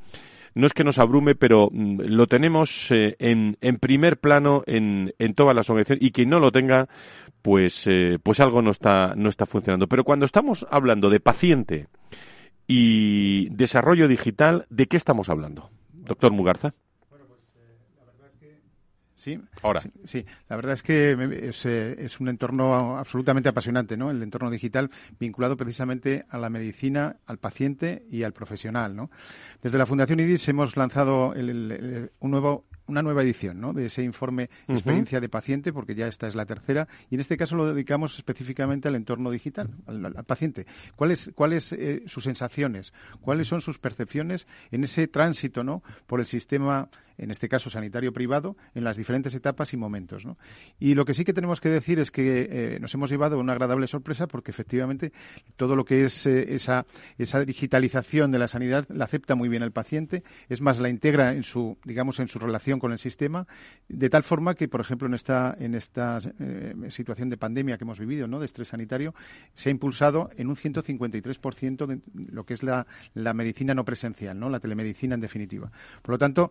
[0.55, 5.13] no es que nos abrume, pero mm, lo tenemos eh, en, en, primer plano en,
[5.19, 6.89] en, todas las organizaciones y quien no lo tenga,
[7.43, 9.89] pues, eh, pues algo no está, no está funcionando.
[9.89, 11.89] Pero cuando estamos hablando de paciente,
[12.67, 15.71] y desarrollo digital, ¿de qué estamos hablando?
[15.93, 16.75] Doctor Mugarza.
[19.25, 19.81] Sí, Ahora.
[20.05, 21.13] Sí, la verdad es que
[21.49, 24.11] es, eh, es, un entorno absolutamente apasionante, ¿no?
[24.11, 29.11] El entorno digital vinculado precisamente a la medicina, al paciente y al profesional, ¿no?
[29.63, 33.73] Desde la Fundación IDIS hemos lanzado un nuevo una nueva edición ¿no?
[33.73, 37.37] de ese informe experiencia de paciente, porque ya esta es la tercera, y en este
[37.37, 40.67] caso lo dedicamos específicamente al entorno digital, al, paciente.
[40.97, 42.93] ¿Cuáles cuáles eh, sus sensaciones?
[43.21, 45.83] ¿Cuáles son sus percepciones en ese tránsito ¿no?
[46.07, 50.27] por el sistema en este caso sanitario privado, en las diferentes etapas y momentos.
[50.27, 50.39] ¿no?
[50.79, 53.53] Y lo que sí que tenemos que decir es que eh, nos hemos llevado una
[53.53, 55.13] agradable sorpresa porque efectivamente
[55.57, 56.87] todo lo que es eh, esa,
[57.19, 61.33] esa digitalización de la sanidad la acepta muy bien el paciente, es más, la integra
[61.33, 63.47] en su, digamos, en su relación con el sistema,
[63.89, 67.85] de tal forma que, por ejemplo, en esta, en esta eh, situación de pandemia que
[67.85, 68.41] hemos vivido, ¿no?
[68.41, 69.15] de estrés sanitario,
[69.55, 72.01] se ha impulsado en un 153% de
[72.33, 74.49] lo que es la, la medicina no presencial, ¿no?
[74.49, 75.71] la telemedicina en definitiva.
[76.03, 76.51] Por lo tanto,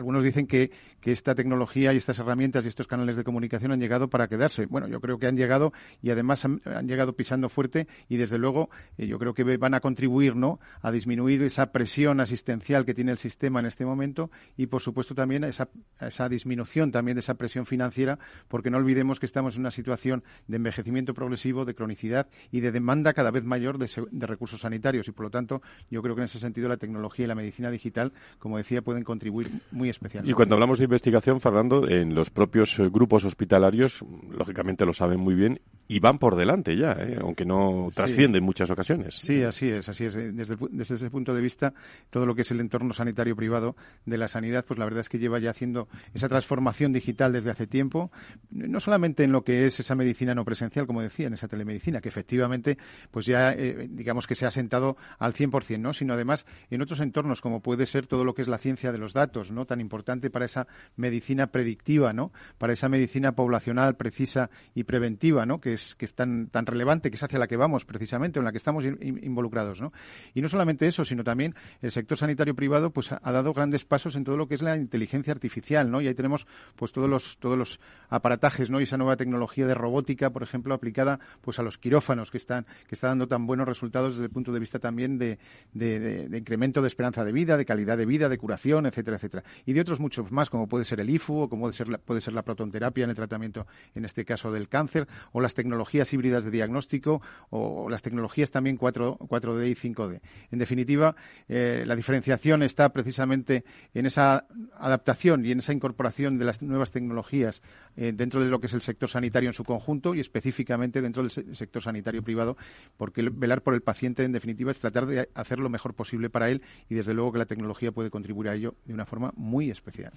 [0.00, 0.70] algunos dicen que,
[1.02, 4.66] esta tecnología y estas herramientas y estos canales de comunicación han llegado para quedarse.
[4.66, 8.68] Bueno, yo creo que han llegado y además han, llegado pisando fuerte y desde luego
[8.98, 10.60] eh, yo creo que van a contribuir ¿no?
[10.82, 15.14] a disminuir esa presión asistencial que tiene el sistema en este momento y por supuesto
[15.14, 19.60] también esa, esa disminución también de esa presión financiera, porque no olvidemos que estamos en
[19.60, 24.26] una situación de envejecimiento progresivo, de cronicidad y de demanda cada vez mayor de, de
[24.26, 25.08] recursos sanitarios.
[25.08, 27.70] Y por lo tanto, yo creo que en ese sentido la tecnología y la medicina
[27.70, 30.30] digital, como decía, pueden contribuir muy especialmente.
[30.30, 35.20] Y cuando hablamos de investigación, Fernando, en los propios eh, grupos hospitalarios, lógicamente lo saben
[35.20, 37.18] muy bien y van por delante ya, ¿eh?
[37.20, 39.16] aunque no trasciende en muchas ocasiones.
[39.16, 40.14] Sí, así es, así es.
[40.14, 41.74] Desde, desde ese punto de vista,
[42.10, 43.74] todo lo que es el entorno sanitario privado
[44.06, 47.50] de la sanidad, pues la verdad es que lleva ya haciendo esa transformación digital desde
[47.50, 48.12] hace tiempo,
[48.52, 52.00] no solamente en lo que es esa medicina no presencial, como decía, en esa telemedicina,
[52.00, 52.78] que efectivamente,
[53.10, 55.92] pues ya, eh, digamos que se ha sentado al 100%, ¿no?
[55.92, 58.98] Sino además en otros entornos, como puede ser todo lo que es la ciencia de
[58.98, 59.66] los datos, ¿no?
[59.66, 62.30] Tan importante para esa medicina predictiva, ¿no?
[62.58, 65.60] Para esa medicina poblacional precisa y preventiva, ¿no?
[65.60, 68.44] Que es, que es tan, tan relevante, que es hacia la que vamos precisamente, en
[68.44, 69.92] la que estamos involucrados, ¿no?
[70.34, 74.16] Y no solamente eso, sino también el sector sanitario privado, pues ha, dado grandes pasos
[74.16, 76.00] en todo lo que es la inteligencia artificial, ¿no?
[76.00, 78.80] Y ahí tenemos, pues todos los, todos los aparatajes, ¿no?
[78.80, 82.66] Y esa nueva tecnología de robótica, por ejemplo, aplicada, pues a los quirófanos, que están,
[82.86, 85.38] que está dando tan buenos resultados desde el punto de vista también de,
[85.72, 89.44] de, de, incremento de esperanza de vida, de calidad de vida, de curación, etcétera, etcétera.
[89.66, 91.98] Y de otros muchos más, como puede ser el IFU o como puede ser la,
[91.98, 95.69] puede ser la protonterapia en el tratamiento, en este caso del cáncer, o las tecnologías
[96.12, 100.20] híbridas de diagnóstico, o, las tecnologías también 4, 4D y 5D.
[100.50, 101.14] En definitiva,
[101.48, 106.90] eh, la diferenciación está precisamente en esa adaptación y en esa incorporación de las nuevas
[106.90, 107.62] tecnologías
[107.96, 111.22] eh, dentro de lo que es el sector sanitario en su conjunto y específicamente dentro
[111.22, 112.56] del sector sanitario privado,
[112.96, 116.50] porque velar por el paciente, en definitiva, es tratar de hacer lo mejor posible para
[116.50, 119.70] él y, desde luego, que la tecnología puede contribuir a ello de una forma muy
[119.70, 120.12] especial.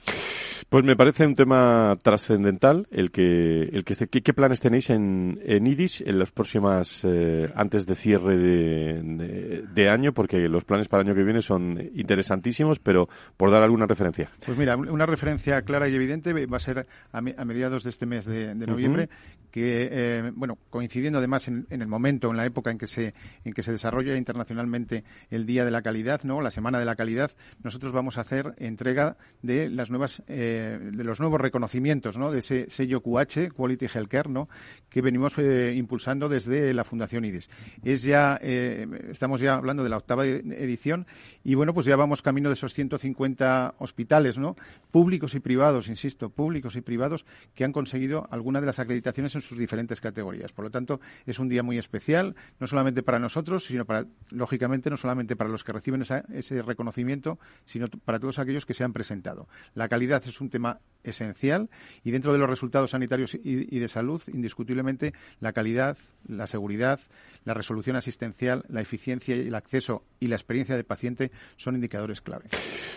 [0.69, 5.67] Pues me parece un tema trascendental el que, el que ¿qué, planes tenéis en, en
[5.67, 10.13] IDIS en las próximas, eh, antes de cierre de, de, año?
[10.13, 14.29] Porque los planes para el año que viene son interesantísimos, pero por dar alguna referencia.
[14.45, 18.25] Pues mira, una referencia clara y evidente va a ser a, mediados de este mes
[18.25, 19.09] de, noviembre,
[19.51, 23.13] que, eh, bueno, coincidiendo además en, en, el momento, en la época en que se,
[23.43, 26.41] en que se desarrolla internacionalmente el Día de la Calidad, ¿no?
[26.41, 27.31] La Semana de la Calidad,
[27.63, 32.31] nosotros vamos a hacer entrega de las nuevas, eh, de los nuevos reconocimientos, ¿no?
[32.31, 34.49] De ese sello QH, Quality Healthcare, ¿no?
[34.89, 37.49] Que venimos eh, impulsando desde la Fundación IDES.
[37.83, 41.07] Es ya, eh, estamos ya hablando de la octava edición
[41.43, 44.55] y bueno, pues ya vamos camino de esos 150 hospitales, ¿no?
[44.91, 49.41] Públicos y privados, insisto, públicos y privados que han conseguido alguna de las acreditaciones en
[49.41, 50.51] sus diferentes categorías.
[50.51, 54.89] Por lo tanto, es un día muy especial, no solamente para nosotros, sino para, lógicamente,
[54.89, 58.93] no solamente para los que reciben ese reconocimiento, sino para todos aquellos que se han
[58.93, 59.47] presentado.
[59.73, 61.69] La calidad es un tema esencial
[62.03, 65.97] y dentro de los resultados sanitarios y, de salud, indiscutiblemente, la calidad,
[66.27, 66.99] la seguridad,
[67.45, 72.21] la resolución asistencial, la eficiencia y el acceso y la experiencia del paciente son indicadores
[72.21, 72.45] clave.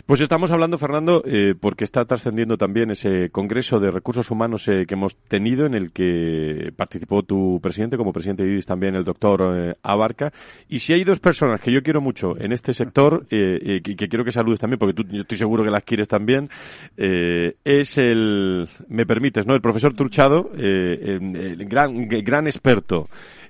[0.06, 4.84] Pues estamos hablando, Fernando, eh, porque está trascendiendo también ese Congreso de Recursos Humanos eh,
[4.86, 9.04] que hemos tenido en el que participó tu presidente, como presidente de IDIS también el
[9.04, 10.32] doctor eh, Abarca.
[10.68, 14.24] Y si hay dos personas que yo quiero mucho en este sector y que quiero
[14.24, 16.48] que saludes también, porque tú, yo estoy seguro que las quieres también,
[16.96, 19.54] es el, me permites, ¿no?
[19.54, 23.08] El profesor Truchado, el gran, gran experto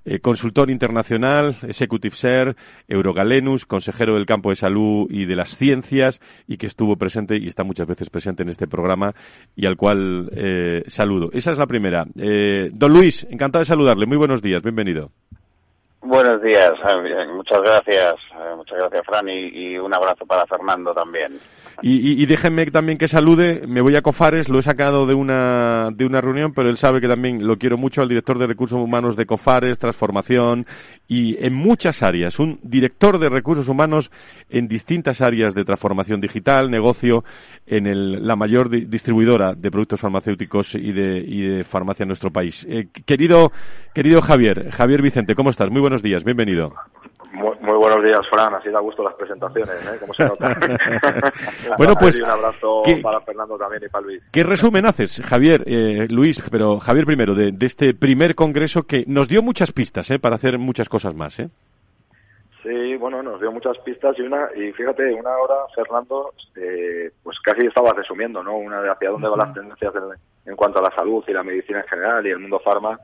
[0.08, 6.20] eh, consultor internacional, Executive Ser, Eurogalenus, consejero del campo de salud y de las ciencias
[6.46, 9.14] y que estuvo presente y está muchas veces presente en este programa
[9.56, 11.30] y al cual eh, saludo.
[11.32, 12.06] Esa es la primera.
[12.16, 14.06] Eh, don Luis, encantado de saludarle.
[14.06, 15.10] Muy buenos días, bienvenido.
[16.06, 16.74] Buenos días,
[17.34, 18.14] muchas gracias,
[18.56, 21.32] muchas gracias Fran y, un abrazo para Fernando también.
[21.82, 25.90] Y, y, déjenme también que salude, me voy a Cofares, lo he sacado de una,
[25.92, 28.80] de una reunión, pero él sabe que también lo quiero mucho al director de recursos
[28.80, 30.64] humanos de Cofares, transformación
[31.08, 34.12] y en muchas áreas, un director de recursos humanos
[34.48, 37.24] en distintas áreas de transformación digital, negocio,
[37.66, 42.30] en el, la mayor distribuidora de productos farmacéuticos y de, y de farmacia en nuestro
[42.30, 42.64] país.
[42.70, 43.50] Eh, querido,
[43.92, 45.68] querido Javier, Javier Vicente, ¿cómo estás?
[45.68, 46.72] Muy buenos días, bienvenido.
[47.32, 48.54] Muy, buenos días, Fran.
[48.54, 49.98] Así da gusto las presentaciones, ¿eh?
[50.00, 50.56] Como se nota.
[51.78, 52.20] bueno, pues.
[52.20, 54.22] un abrazo para Fernando también y para Luis.
[54.32, 59.28] ¿Qué resumen haces, Javier, eh, Luis, pero Javier primero, de, este primer congreso que nos
[59.28, 60.18] dio muchas pistas, ¿eh?
[60.18, 61.50] Para hacer muchas cosas más, ¿eh?
[62.62, 67.38] Sí, bueno, nos dio muchas pistas y una, y fíjate, una hora, Fernando, eh, pues
[67.40, 68.56] casi estaba resumiendo, ¿no?
[68.56, 71.44] Una de hacia dónde van las tendencias en, en cuanto a la salud y la
[71.44, 72.98] medicina en general y el mundo farma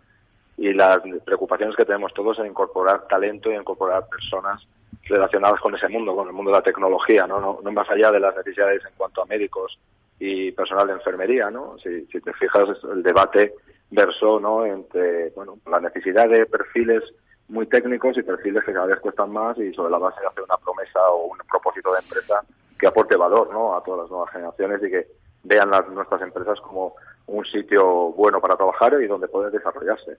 [0.56, 4.66] y las preocupaciones que tenemos todos en incorporar talento y incorporar personas
[5.04, 7.40] relacionadas con ese mundo, con el mundo de la tecnología, ¿no?
[7.40, 9.78] No, no más allá de las necesidades en cuanto a médicos
[10.18, 11.76] y personal de enfermería, ¿no?
[11.78, 13.54] Si, si te fijas, el debate
[13.90, 14.64] versó, ¿no?
[14.64, 17.02] Entre, bueno, la necesidad de perfiles
[17.48, 20.44] muy técnicos y perfiles que cada vez cuestan más y sobre la base de hacer
[20.44, 22.42] una promesa o un propósito de empresa
[22.78, 23.76] que aporte valor, ¿no?
[23.76, 25.06] A todas las nuevas generaciones y que
[25.44, 26.94] vean las, nuestras empresas como
[27.26, 30.18] un sitio bueno para trabajar y donde poder desarrollarse.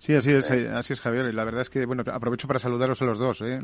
[0.00, 1.26] Sí, así es, eh, así es, Javier.
[1.26, 3.42] Y la verdad es que, bueno, aprovecho para saludaros a los dos.
[3.42, 3.60] ¿eh?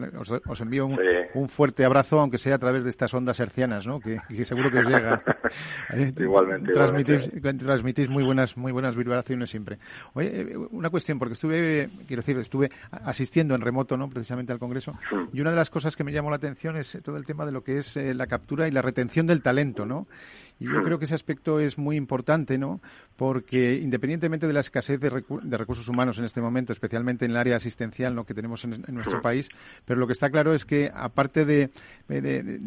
[0.46, 4.00] Os, envío un, fuerte abrazo, aunque sea a través de estas ondas hercianas, ¿no?
[4.00, 5.22] Que, seguro que os llega.
[5.94, 6.12] ¿eh?
[6.14, 9.78] igualmente, transmitís, transmitís muy buenas, muy buenas vibraciones siempre.
[10.12, 14.10] Oye, una cuestión, porque estuve, quiero decir, estuve asistiendo en remoto, ¿no?
[14.10, 14.92] Precisamente al Congreso.
[15.32, 17.52] Y una de las cosas que me llamó la atención es todo el tema de
[17.52, 20.06] lo que es la captura y la retención del talento, ¿no?
[20.58, 22.80] Y yo creo que ese aspecto es muy importante, ¿no?
[23.16, 27.56] Porque independientemente de la escasez de, recursos humanos en este momento, especialmente en el área
[27.56, 28.24] asistencial ¿no?
[28.24, 29.48] que tenemos en, nuestro país,
[29.84, 31.70] pero lo que está claro es que aparte de,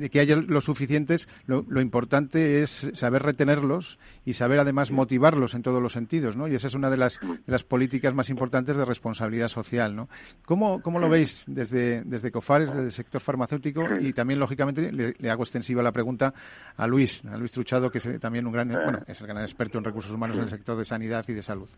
[0.10, 5.82] que haya los suficientes, lo, importante es saber retenerlos y saber además motivarlos en todos
[5.82, 6.48] los sentidos, ¿no?
[6.48, 7.20] Y esa es una de las,
[7.68, 10.10] políticas más importantes de responsabilidad social, ¿no?
[10.46, 13.86] ¿Cómo, cómo lo veis desde, desde COFARES, desde el sector farmacéutico?
[14.00, 16.34] Y también, lógicamente, le, le hago extensiva la pregunta
[16.78, 19.78] a Luis, a Luis Truchado que es también un gran, bueno, es el gran experto
[19.78, 21.70] en recursos humanos en el sector de sanidad y de salud.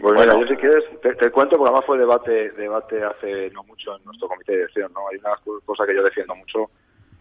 [0.00, 3.94] Pues mira, yo si quieres, te, cuento, porque además fue debate debate hace no mucho
[3.94, 5.08] en nuestro comité de dirección, ¿no?
[5.08, 6.70] Hay una cosa que yo defiendo mucho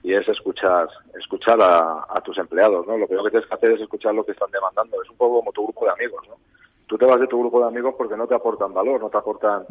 [0.02, 0.88] y es escuchar
[1.20, 2.98] escuchar a, tus empleados, ¿no?
[2.98, 5.02] Lo primero que tienes que hacer es escuchar lo que están demandando.
[5.04, 6.36] Es un poco como tu grupo de amigos, ¿no?
[6.88, 9.18] Tú te vas de tu grupo de amigos porque no te aportan valor, no te
[9.18, 9.66] aportan,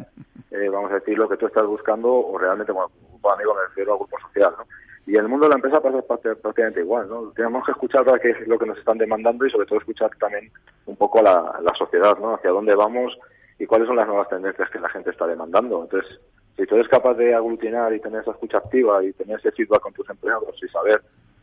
[0.51, 3.55] eh, vamos a decir, lo que tú estás buscando o realmente, bueno, grupo de amigos
[3.55, 4.65] me refiero al grupo social, ¿no?
[5.05, 7.31] Y en el mundo de la empresa pasa prácticamente igual, ¿no?
[7.35, 10.49] Tenemos que escuchar qué es lo que nos están demandando y sobre todo escuchar también
[10.85, 12.35] un poco a la, sociedad, ¿no?
[12.35, 13.17] Hacia dónde vamos
[13.59, 15.83] y cuáles son las nuevas tendencias que la gente está demandando.
[15.83, 16.19] Entonces,
[16.55, 19.81] si tú eres capaz de aglutinar y tener esa escucha activa y tener ese feedback
[19.81, 21.01] con tus empleados y saber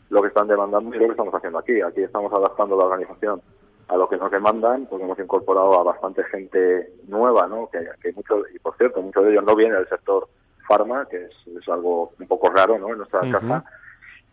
[0.09, 1.81] lo que están demandando y lo que estamos haciendo aquí.
[1.83, 3.43] Aquí estamos adaptando la organización
[3.89, 7.69] a lo que nos demandan, porque hemos incorporado a bastante gente nueva, ¿no?
[7.71, 10.29] Que, que muchos, y por cierto, muchos de ellos no vienen del sector
[10.71, 12.91] Pharma, que es, algo un poco raro ¿no?
[12.91, 13.64] en nuestra casa.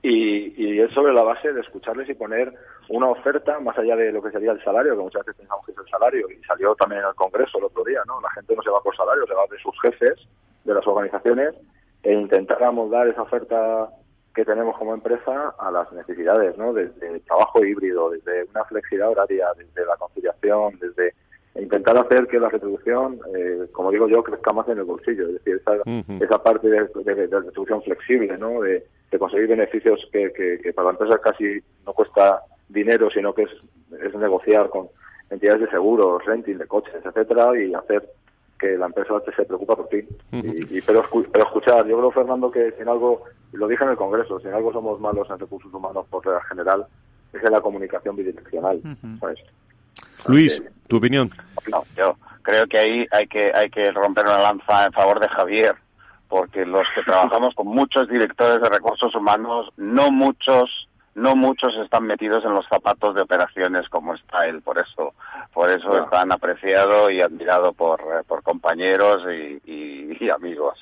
[0.04, 2.54] Y, es sobre la base de escucharles y poner
[2.90, 5.72] una oferta más allá de lo que sería el salario, que muchas veces pensamos que
[5.72, 8.22] es el salario, y salió también en el Congreso el otro día, ¿no?
[8.22, 10.28] La gente no se va por salario, se va de sus jefes,
[10.64, 11.56] de las organizaciones,
[12.04, 13.90] e intentar amoldar esa oferta
[14.36, 16.72] que tenemos como empresa a las necesidades, ¿no?
[16.72, 21.16] Desde trabajo híbrido, desde una flexibilidad horaria, desde la conciliación, desde
[21.58, 25.28] e intentar hacer que la retribución, eh, como digo yo, crezca más en el bolsillo.
[25.28, 25.74] Es decir, esa,
[26.24, 28.62] esa parte de, retribución flexible, ¿no?
[28.62, 28.86] De,
[29.18, 33.50] conseguir beneficios que, que, para la empresa casi no cuesta dinero, sino que es,
[34.04, 34.90] es negociar con
[35.32, 38.08] entidades de seguros, renting de coches, etcétera, y hacer
[38.60, 40.06] que la empresa se preocupa por ti.
[40.32, 43.98] y, pero, pero escuchar, yo creo, Fernando, que si en algo, lo dije en el
[43.98, 46.86] Congreso, si en algo somos malos en recursos humanos por regla general,
[47.34, 48.80] es en la comunicación bidireccional.
[50.28, 51.32] Luis, tu opinión.
[51.72, 55.28] No, yo creo que ahí hay que hay que romper una lanza en favor de
[55.30, 55.76] Javier,
[56.30, 60.88] porque los que trabajamos con muchos directores de recursos humanos, no muchos
[61.18, 65.16] no muchos están metidos en los zapatos de operaciones como está él, por eso,
[65.52, 69.24] por eso es tan apreciado y admirado por, eh, por compañeros
[69.66, 70.80] y, amigos.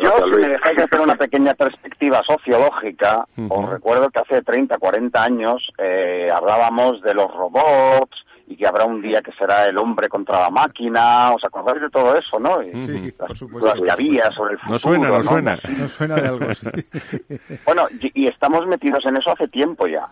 [0.00, 5.22] Yo, si me dejáis hacer una pequeña perspectiva sociológica, os recuerdo que hace 30, 40
[5.22, 10.08] años eh, hablábamos de los robots y que habrá un día que será el hombre
[10.08, 11.32] contra la máquina.
[11.32, 12.60] ¿Os acordáis de todo eso, no?
[12.74, 13.68] sí, por supuesto.
[13.68, 14.72] Las que había sobre el futuro.
[14.72, 15.58] No suena, no, suena.
[15.78, 16.46] No suena de algo.
[17.66, 20.08] bueno, y, estamos metidos en eso hace tiempo ya.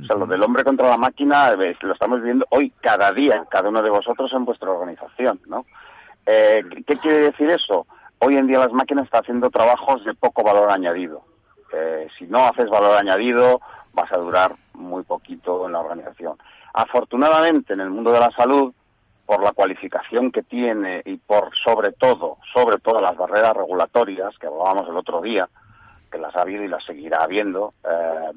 [0.00, 3.68] O sea, lo del hombre contra la máquina lo estamos viendo hoy cada día, cada
[3.68, 5.64] uno de vosotros en vuestra organización, ¿no?
[6.24, 7.86] Eh, ¿Qué quiere decir eso?
[8.20, 11.22] Hoy en día las máquinas están haciendo trabajos de poco valor añadido.
[12.18, 13.60] si no haces valor añadido,
[13.92, 16.38] vas a durar muy poquito en la organización.
[16.72, 18.72] Afortunadamente, en el mundo de la salud,
[19.28, 24.46] por la cualificación que tiene y por sobre todo, sobre todo las barreras regulatorias que
[24.46, 25.50] hablábamos el otro día,
[26.10, 28.32] que las ha habido y las seguirá habiendo, eh,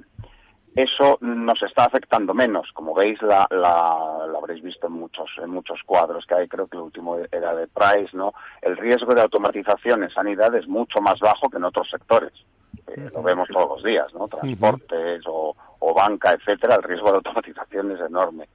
[0.75, 2.71] eso nos está afectando menos.
[2.73, 6.67] Como veis, la, la, lo habréis visto en muchos, en muchos cuadros que hay, creo
[6.67, 8.33] que el último era de Price, ¿no?
[8.61, 12.33] El riesgo de automatización en sanidad es mucho más bajo que en otros sectores.
[12.87, 14.27] Eh, lo vemos todos los días, ¿no?
[14.27, 18.47] Transportes o, o banca, etcétera, el riesgo de automatización es enorme.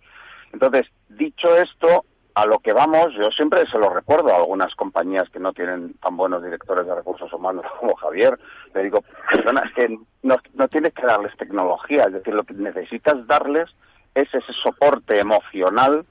[0.53, 2.05] Entonces, dicho esto,
[2.37, 5.95] a lo que vamos, yo siempre se lo recuerdo a algunas compañías que no tienen
[5.95, 8.39] tan buenos directores de recursos humanos como Javier.
[8.75, 12.53] Le digo, perdona, es que no, no tienes que darles tecnología, es decir, lo que
[12.53, 13.75] necesitas darles
[14.15, 16.05] es ese soporte emocional,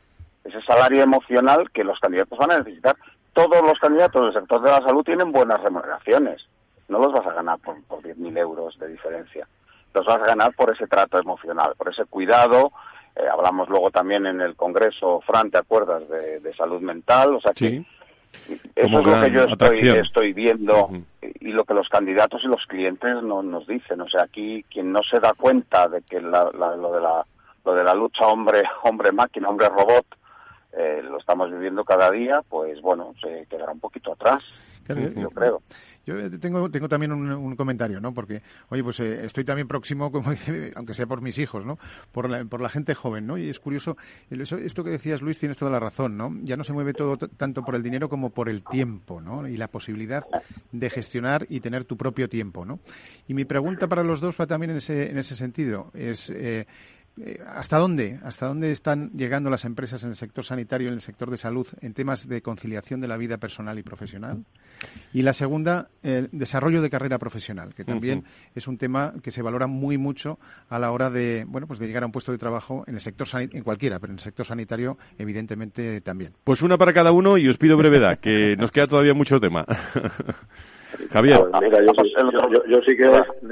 [0.44, 2.96] ese salario emocional que los candidatos van a necesitar.
[3.34, 6.48] Todos los candidatos del sector de la salud tienen buenas remuneraciones.
[6.88, 9.48] No los vas a ganar por, por 10.000 euros de diferencia.
[9.94, 12.72] Los vas a ganar por ese trato emocional, por ese cuidado,
[13.16, 16.04] eh, hablamos luego también en el Congreso, Fran, ¿te acuerdas?
[16.10, 17.36] De, salud mental.
[17.36, 17.84] O sea que
[18.76, 20.90] eso es lo que yo estoy, estoy viendo
[21.22, 24.02] y lo que los candidatos y los clientes no, nos dicen.
[24.02, 27.26] O sea, aquí quien no se da cuenta de que lo, de la,
[27.64, 30.06] lo de la lucha hombre, hombre máquina, hombre robot,
[30.78, 34.44] eh, lo estamos viviendo cada día, pues bueno, se quedará un poquito atrás,
[34.88, 35.62] yo creo.
[36.06, 38.14] Yo eh, tengo, tengo también un, comentario, ¿no?
[38.14, 40.32] Porque, oye, pues eh, estoy también próximo, como
[40.76, 41.80] aunque sea por mis hijos, ¿no?
[42.12, 43.38] Por la, por la gente joven, ¿no?
[43.38, 43.98] Y es curioso,
[44.30, 46.34] esto que decías, Luis, tienes toda la razón, ¿no?
[46.44, 49.48] Ya no se mueve todo tanto por el dinero como por el tiempo, ¿no?
[49.48, 50.24] Y la posibilidad
[50.72, 52.80] de gestionar y tener tu propio tiempo, ¿no?
[53.28, 55.92] Y mi pregunta para los dos va también en ese, en ese sentido.
[55.94, 56.68] Es, eh,
[57.48, 58.20] ¿Hasta dónde?
[58.24, 61.66] ¿Hasta dónde están llegando las empresas en el sector sanitario, en el sector de salud,
[61.82, 64.44] en temas de conciliación de la vida personal y profesional?
[65.14, 69.42] Y la segunda, el desarrollo de carrera profesional, que también es un tema que se
[69.42, 70.38] valora muy mucho
[70.70, 73.02] a la hora de, bueno, pues de llegar a un puesto de trabajo en el
[73.02, 76.34] sector en cualquiera, pero en el sector sanitario, evidentemente también.
[76.44, 79.66] Pues una para cada uno y os pido brevedad, que nos queda todavía mucho tema.
[81.12, 81.40] Javier.
[81.62, 83.12] mira, yo, sí que,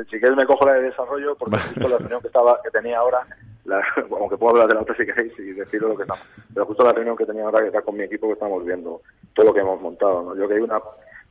[0.09, 2.99] si quieres me cojo la de desarrollo porque justo la reunión que estaba que tenía
[2.99, 3.19] ahora
[4.11, 6.25] aunque puedo hablar de la otra si queréis y decirlo lo que estamos.
[6.53, 9.01] Pero justo la reunión que tenía ahora que está con mi equipo que estamos viendo
[9.33, 10.23] todo lo que hemos montado.
[10.23, 10.35] ¿no?
[10.35, 10.81] Yo que hay una,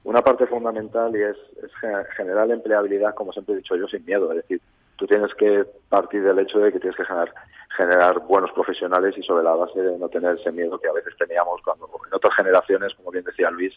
[0.04, 1.70] una parte fundamental y es, es
[2.16, 4.30] generar empleabilidad, como siempre he dicho yo, sin miedo.
[4.32, 4.60] Es decir,
[4.96, 7.32] tú tienes que partir del hecho de que tienes que generar,
[7.76, 11.14] generar buenos profesionales y sobre la base de no tener ese miedo que a veces
[11.18, 13.74] teníamos cuando en otras generaciones, como bien decía Luis,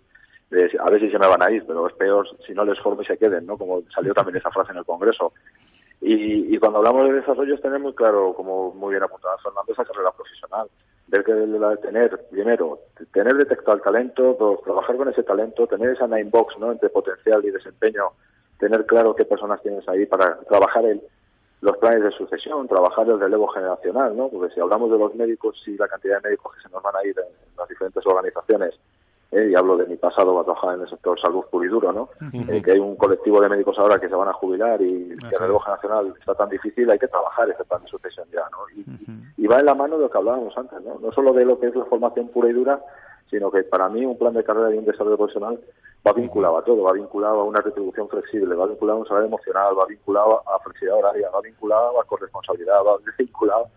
[0.79, 3.01] a ver si se me van a ir, pero es peor si no les formo
[3.01, 3.57] y se queden, ¿no?
[3.57, 5.33] Como salió también esa frase en el Congreso.
[6.01, 9.85] Y, cuando hablamos de desarrollo es tener muy claro, como muy bien apuntado Fernando, esa
[9.85, 10.67] carrera profesional.
[11.07, 12.79] Ver que la tener, primero,
[13.13, 16.71] tener detectado el talento, trabajar con ese talento, tener esa nine box ¿no?
[16.71, 18.11] entre potencial y desempeño,
[18.59, 21.01] tener claro qué personas tienes ahí para trabajar el,
[21.61, 24.29] los planes de sucesión, trabajar el relevo generacional, ¿no?
[24.29, 26.95] Porque si hablamos de los médicos y la cantidad de médicos que se nos van
[26.95, 28.75] a ir en las diferentes organizaciones,
[29.31, 31.67] eh, y hablo de mi pasado, va a trabajar en el sector salud puro y
[31.67, 32.09] duro, ¿no?
[32.31, 35.35] Eh, que hay un colectivo de médicos ahora que se van a jubilar y que
[35.35, 38.59] el relevo generacional está tan difícil, hay que trabajar ese plan de sucesión ya, ¿no?
[39.37, 40.97] Y, va en la mano de lo que hablábamos antes, ¿no?
[40.99, 42.81] No solo de lo que es la formación pura y dura,
[43.29, 45.59] sino que para mí un plan de carrera y un desarrollo profesional
[46.05, 49.27] va vinculado a todo, va vinculado a una retribución flexible, va vinculado a un salario
[49.27, 53.67] emocional, va vinculado a flexibilidad horaria, va vinculado a corresponsabilidad, va vinculado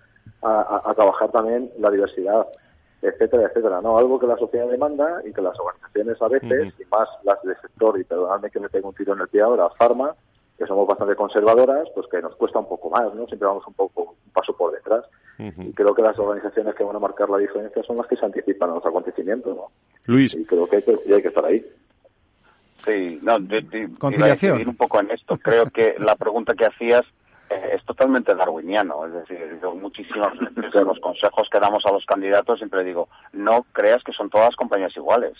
[0.40, 2.46] a trabajar también la diversidad
[3.03, 3.80] etcétera, etcétera.
[3.80, 7.40] No, algo que la sociedad demanda y que las organizaciones a veces, y más las
[7.42, 10.14] del sector, y perdonadme que me tengo un tiro en el pie ahora, Pharma,
[10.57, 13.26] que somos bastante conservadoras, pues que nos cuesta un poco más, ¿no?
[13.26, 15.05] Siempre vamos un poco un paso por detrás.
[15.38, 18.24] Y creo que las organizaciones que van a marcar la diferencia son las que se
[18.24, 19.66] anticipan a los acontecimientos, ¿no?
[20.07, 20.34] Luis.
[20.34, 21.64] Y creo que hay que, hay que estar ahí.
[22.84, 23.38] Sí, no,
[24.01, 24.66] Conciliación.
[24.66, 25.38] un poco en esto.
[25.38, 27.07] Creo que la pregunta que hacías
[27.59, 29.07] eh, es totalmente darwiniano.
[29.07, 33.65] Es decir, yo muchísimos de los consejos que damos a los candidatos siempre digo, no
[33.73, 35.35] creas que son todas compañías iguales.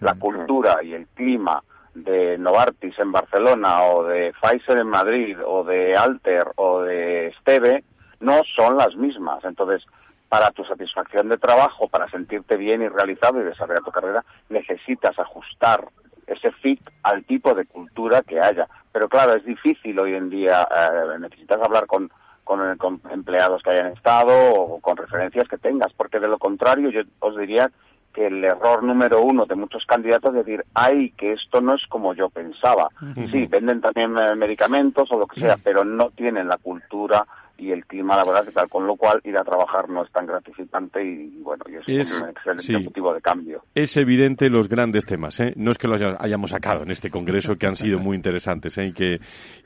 [0.00, 1.62] La cultura y el clima
[1.94, 7.82] de Novartis en Barcelona o de Pfizer en Madrid o de Alter o de Steve
[8.20, 9.42] no son las mismas.
[9.42, 9.86] Entonces,
[10.28, 15.18] para tu satisfacción de trabajo, para sentirte bien y realizado y desarrollar tu carrera, necesitas
[15.18, 15.88] ajustar
[16.30, 18.68] ese fit al tipo de cultura que haya.
[18.92, 22.10] Pero claro, es difícil hoy en día, eh, necesitas hablar con,
[22.44, 26.90] con, con, empleados que hayan estado o con referencias que tengas, porque de lo contrario
[26.90, 27.70] yo os diría
[28.12, 31.86] que el error número uno de muchos candidatos es decir, ay, que esto no es
[31.86, 32.88] como yo pensaba.
[33.30, 37.24] Sí, venden también eh, medicamentos o lo que sea, pero no tienen la cultura
[37.60, 40.26] y el clima laboral que tal, con lo cual ir a trabajar no es tan
[40.26, 43.62] gratificante y bueno, y es, un excelente motivo de cambio.
[43.74, 45.52] Es evidente los grandes temas, ¿eh?
[45.56, 48.86] no es que los hayamos sacado en este congreso que han sido muy interesantes ¿eh?
[48.86, 49.20] y, que,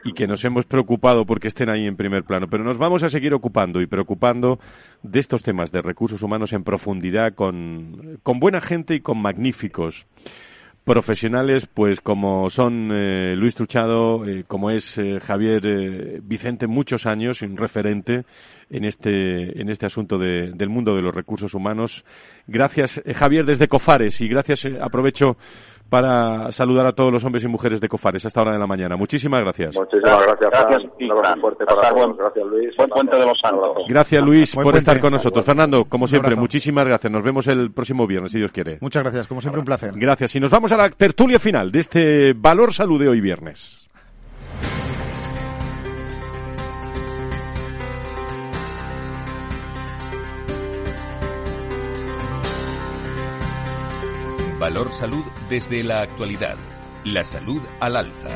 [0.05, 3.11] y que nos hemos preocupado porque estén ahí en primer plano, pero nos vamos a
[3.11, 4.59] seguir ocupando y preocupando
[5.03, 10.07] de estos temas de recursos humanos en profundidad con, con buena gente y con magníficos
[10.85, 17.41] profesionales, pues como son eh, Luis Truchado, eh, como es eh, Javier Vicente, muchos años,
[17.41, 18.25] un referente
[18.69, 22.05] en este, en este asunto de, del mundo de los recursos humanos.
[22.47, 25.39] Gracias, Javier, desde Cofares, y gracias, aprovecho
[25.89, 28.67] para saludar a todos los hombres y mujeres de Cofares a esta hora de la
[28.67, 28.97] mañana.
[28.97, 29.75] Muchísimas gracias.
[29.77, 30.51] Muchísimas gracias.
[30.51, 32.17] Gracias, Un fuerte para todos.
[32.17, 32.77] Gracias, Luis.
[32.77, 33.85] Buen puente de los santos.
[33.89, 35.45] Gracias, Luis, por estar con nosotros.
[35.45, 37.13] Fernando, como siempre, muchísimas gracias.
[37.13, 38.79] Nos vemos el próximo viernes, si Dios quiere.
[38.81, 39.93] Muchas gracias, como siempre, un placer.
[39.95, 40.35] Gracias.
[40.35, 43.89] Y nos vamos a la tertulia final de este Valor Salud de hoy viernes.
[54.59, 56.55] Valor Salud desde la actualidad.
[57.05, 58.31] La salud al alza.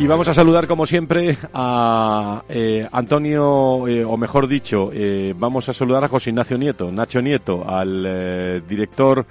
[0.00, 5.68] Y vamos a saludar, como siempre, a eh, Antonio, eh, o mejor dicho, eh, vamos
[5.68, 9.26] a saludar a José Ignacio Nieto, Nacho Nieto, al director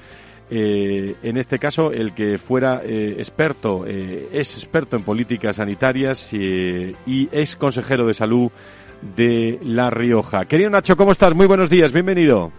[0.49, 7.55] eh, en este caso el que fuera experto, es experto en políticas sanitarias y es
[7.57, 8.49] consejero de salud
[9.15, 10.45] de La Rioja.
[10.45, 11.33] Querido Nacho, ¿cómo estás?
[11.35, 12.51] Muy buenos días, bienvenido.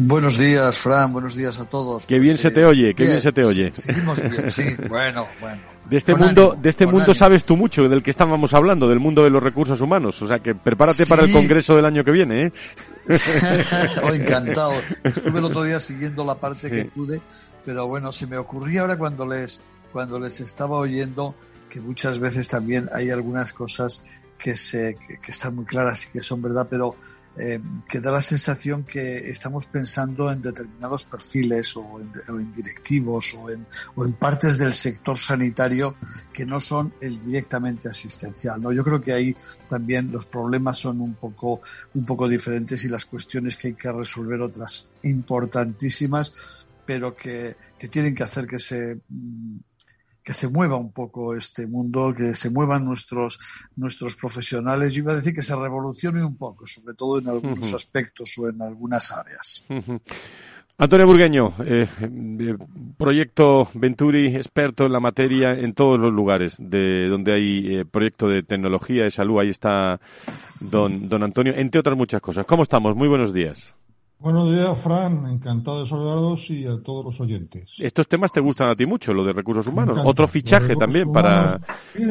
[0.00, 2.06] Buenos días, Fran, buenos días a todos.
[2.06, 3.72] Qué bien se te oye, qué bien, se te oye.
[3.74, 5.60] seguimos bien, sí, bueno, bueno.
[5.90, 9.24] De este mundo, de este mundo sabes tú mucho, del que estábamos hablando, del mundo
[9.24, 10.22] de los recursos humanos.
[10.22, 12.52] O sea que prepárate para el congreso del año que viene, ¿eh?
[14.04, 14.74] oh, encantado.
[15.02, 17.20] Estuve el otro día siguiendo la parte que pude,
[17.64, 21.34] pero bueno, se me ocurría ahora cuando les, cuando les estaba oyendo
[21.68, 24.04] que muchas veces también hay algunas cosas
[24.38, 26.94] que, se, que están muy claras y que son verdad, pero
[27.38, 33.50] eh, que da la sensación que estamos pensando en determinados perfiles o en, directivos o
[33.50, 33.64] en,
[33.94, 35.94] o en, partes del sector sanitario
[36.32, 38.60] que no son el directamente asistencial.
[38.60, 38.72] ¿no?
[38.72, 39.36] Yo creo que ahí
[39.68, 41.60] también los problemas son un poco,
[41.94, 47.88] un poco diferentes y las cuestiones que hay que resolver otras importantísimas, pero que, que
[47.88, 49.58] tienen que hacer que se mm,
[50.28, 53.40] que se mueva un poco este mundo, que se muevan nuestros,
[53.76, 54.92] nuestros profesionales.
[54.92, 58.46] Yo iba a decir que se revolucione un poco, sobre todo en algunos aspectos o
[58.46, 59.64] en algunas áreas.
[60.76, 61.88] Antonio Burgueño, eh,
[62.98, 68.28] proyecto Venturi, experto en la materia en todos los lugares de donde hay eh, proyecto
[68.28, 69.40] de tecnología, de salud.
[69.40, 69.98] Ahí está
[70.70, 72.44] don, don Antonio, entre otras muchas cosas.
[72.44, 72.94] ¿Cómo estamos?
[72.94, 73.74] Muy buenos días.
[74.20, 75.26] Buenos días, Fran.
[75.26, 77.70] Encantado de saludaros y a todos los oyentes.
[77.78, 79.96] Estos temas te gustan a ti mucho, lo de recursos humanos.
[80.04, 81.60] Otro fichaje también para,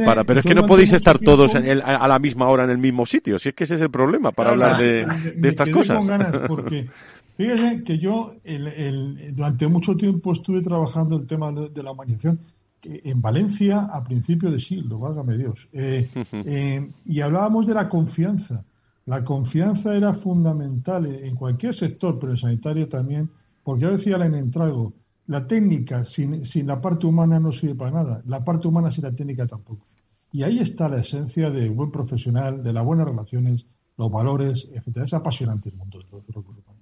[0.06, 0.24] para.
[0.24, 3.38] Pero es que no podéis estar todos a la misma hora en el mismo sitio.
[3.38, 5.02] Si es que ese es el problema para hablar de,
[5.44, 5.98] estas cosas.
[5.98, 6.88] Con ganas porque
[7.36, 12.40] fíjense que yo el, durante mucho tiempo estuve trabajando el tema de, la humanización
[12.84, 15.68] en Valencia a principio de siglo, válgame Dios.
[15.74, 18.64] Eh, eh, y hablábamos de la confianza.
[19.08, 23.30] La confianza era fundamental en cualquier sector, pero en sanitario también,
[23.64, 24.94] porque ya decía en Entrago,
[25.28, 29.06] la técnica sin, sin, la parte humana no sirve para nada, la parte humana sin
[29.06, 29.88] la técnica tampoco.
[30.34, 33.66] Y ahí está la esencia del buen profesional, de las buenas relaciones,
[33.98, 34.98] los valores, etc.
[35.06, 36.78] Es apasionante el mundo de los recursos humanos.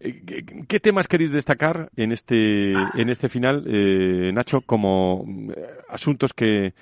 [0.00, 6.34] Eh, ¿Qué temas queréis destacar en este, en este final, eh, Nacho, como eh, asuntos
[6.34, 6.74] que,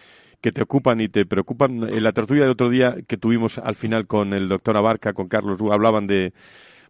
[0.47, 1.93] que te ocupan y te preocupan.
[1.93, 5.27] En la tertulia del otro día que tuvimos al final con el doctor Abarca, con
[5.27, 6.35] Carlos, hablaban de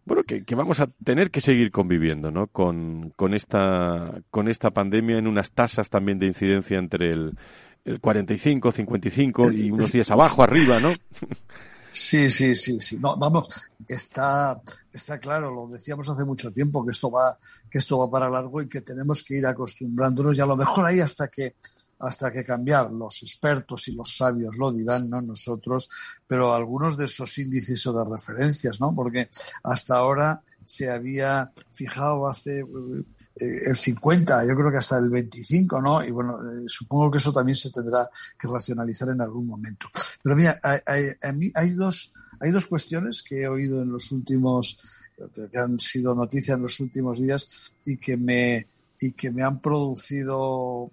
[0.04, 2.48] bueno que, vamos a tener que seguir conviviendo ¿no?
[2.48, 7.32] con, con, esta, con esta pandemia en unas tasas también de incidencia entre el,
[7.86, 10.90] el 45, 55 y unos días abajo, arriba, ¿no?
[11.90, 12.98] Sí, sí, sí, sí.
[12.98, 13.48] No, vamos,
[13.88, 14.61] está,
[14.92, 17.38] está claro, lo decíamos hace mucho tiempo, que esto va,
[17.70, 20.84] que esto va para largo y que tenemos que ir acostumbrándonos y a lo mejor
[20.84, 21.54] ahí hasta que
[21.99, 22.90] hasta que cambiar.
[22.90, 25.88] Los expertos y los sabios lo dirán, no nosotros,
[26.26, 28.94] pero algunos de esos índices o de referencias, ¿no?
[28.94, 29.28] Porque
[29.62, 32.61] hasta ahora se había fijado hace
[33.38, 36.05] eh, el 50, yo creo que hasta el 25, ¿no?
[36.05, 39.88] Y bueno, eh, supongo que eso también se tendrá que racionalizar en algún momento.
[40.22, 41.05] Pero mira, hay,
[41.55, 44.78] hay dos, hay dos cuestiones que he oído en los últimos,
[45.51, 48.66] que han sido noticia en los últimos días y que me,
[49.01, 50.90] y que me han producido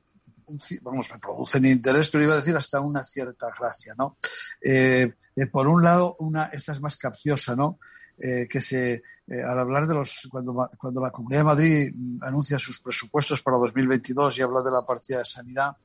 [0.81, 4.17] vamos, me producen interés, pero iba a decir hasta una cierta gracia, ¿no?
[4.61, 7.79] Eh, eh, por un lado, una, esta es más capciosa, ¿no?
[8.17, 12.79] Eh, que se, al hablar de los, cuando, cuando la Comunidad de Madrid anuncia sus
[12.79, 15.75] presupuestos para 2022 y habla de la partida de sanidad,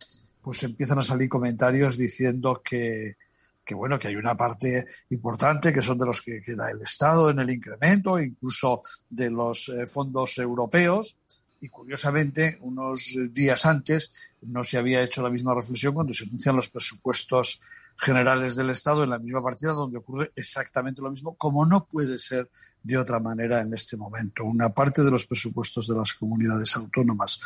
[0.43, 3.17] pues empiezan a salir comentarios diciendo que,
[3.65, 7.31] que bueno, que hay una parte importante que son de los que, queda el Estado
[7.31, 11.17] en el incremento, incluso de los fondos europeos,
[11.61, 16.57] y curiosamente, unos días antes no se había hecho la misma reflexión cuando se anuncian
[16.57, 17.61] los presupuestos
[17.97, 22.17] generales del Estado en la misma partida donde ocurre exactamente lo mismo, como no puede
[22.19, 22.49] ser
[22.83, 24.45] de otra manera en este momento.
[24.45, 27.41] Una parte de los presupuestos de las comunidades autónomas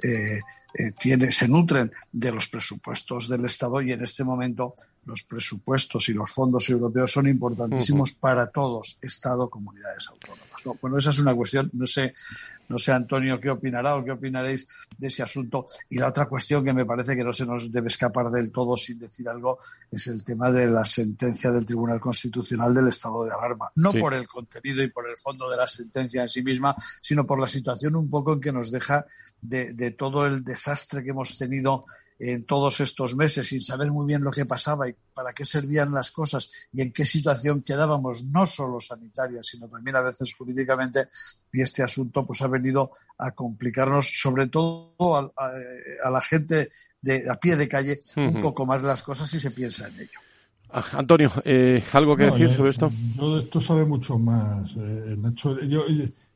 [0.00, 0.40] eh,
[0.74, 4.74] eh, tiene, se nutren de los presupuestos del Estado y en este momento
[5.06, 10.80] los presupuestos y los fondos europeos son importantísimos para todos, Estado, comunidades autónomas.
[10.80, 12.14] bueno, esa es una cuestión, no sé,
[12.68, 14.66] no sé, Antonio, qué opinará o qué opinaréis
[14.98, 15.66] de ese asunto.
[15.88, 18.76] Y la otra cuestión que me parece que no se nos debe escapar del todo
[18.76, 19.60] sin decir algo
[19.92, 23.70] es el tema de la sentencia del Tribunal Constitucional del estado de alarma.
[23.76, 27.24] No por el contenido y por el fondo de la sentencia en sí misma, sino
[27.24, 29.06] por la situación un poco en que nos deja
[29.40, 31.86] de, de todo el desastre que hemos tenido
[32.18, 35.92] en todos estos meses sin saber muy bien lo que pasaba y para qué servían
[35.92, 41.08] las cosas y en qué situación quedábamos, no solo sanitaria, sino también a veces jurídicamente,
[41.52, 47.34] y este asunto pues ha venido a complicarnos, sobre todo a, la gente de, a
[47.36, 50.20] pie de calle, un poco más las cosas si se piensa en ello.
[50.70, 52.90] Ah, Antonio, eh, ¿algo que decir sobre esto?
[53.14, 55.60] Yo de esto sabe mucho más, eh, Nacho.
[55.62, 55.84] Yo,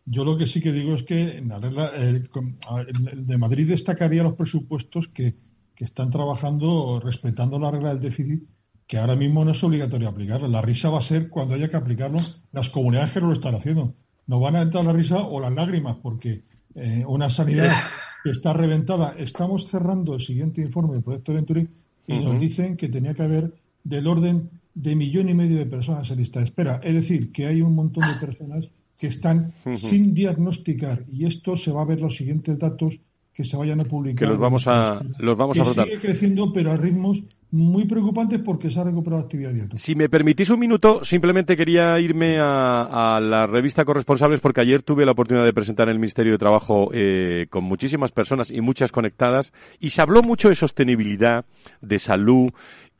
[0.07, 4.35] Yo lo que sí que digo es que en la regla, de Madrid destacaría los
[4.35, 5.35] presupuestos que,
[5.81, 8.43] que, están trabajando respetando la regla del déficit,
[8.87, 10.47] que ahora mismo no es obligatorio aplicarlo.
[10.47, 12.19] La risa va a ser cuando haya que aplicarlo
[12.53, 13.95] las comunidades que no lo están haciendo.
[14.27, 16.43] No van a entrar la risa o las lágrimas, porque
[16.75, 17.73] eh, una sanidad
[18.25, 19.15] que está reventada.
[19.17, 21.69] Estamos cerrando el siguiente informe del proyecto Venturi
[22.07, 26.11] y nos dicen que tenía que haber del orden de millón y medio de personas
[26.11, 26.81] en lista de espera.
[26.85, 28.69] Es decir, que hay un montón de personas
[28.99, 33.01] que están sin diagnosticar y esto se va a ver los siguientes datos
[33.41, 34.19] que se vayan a publicar.
[34.19, 37.23] Que los vamos a los vamos a Sigue creciendo, pero a ritmos
[37.53, 39.77] muy preocupantes porque se ha recuperado actividad diaria.
[39.77, 45.05] Si me permitís un minuto, simplemente quería irme a, la revista Corresponsables porque ayer tuve
[45.05, 48.93] la oportunidad de presentar en el Ministerio de Trabajo eh, con muchísimas personas y muchas
[48.93, 51.45] conectadas y se habló mucho de sostenibilidad,
[51.81, 52.51] de salud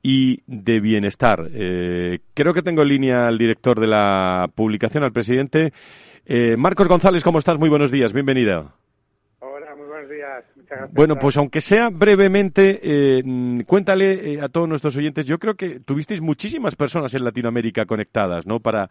[0.03, 1.49] y de bienestar.
[1.53, 5.73] Eh, creo que tengo en línea al director de la publicación, al presidente.
[6.25, 7.59] Eh, Marcos González, ¿cómo estás?
[7.59, 8.73] Muy buenos días, bienvenido.
[10.01, 10.45] Buenos días.
[10.57, 10.95] Muchas gracias.
[10.95, 13.23] Bueno, pues aunque sea brevemente, eh,
[13.67, 18.61] cuéntale a todos nuestros oyentes, yo creo que tuvisteis muchísimas personas en Latinoamérica conectadas, ¿no?
[18.61, 18.89] Para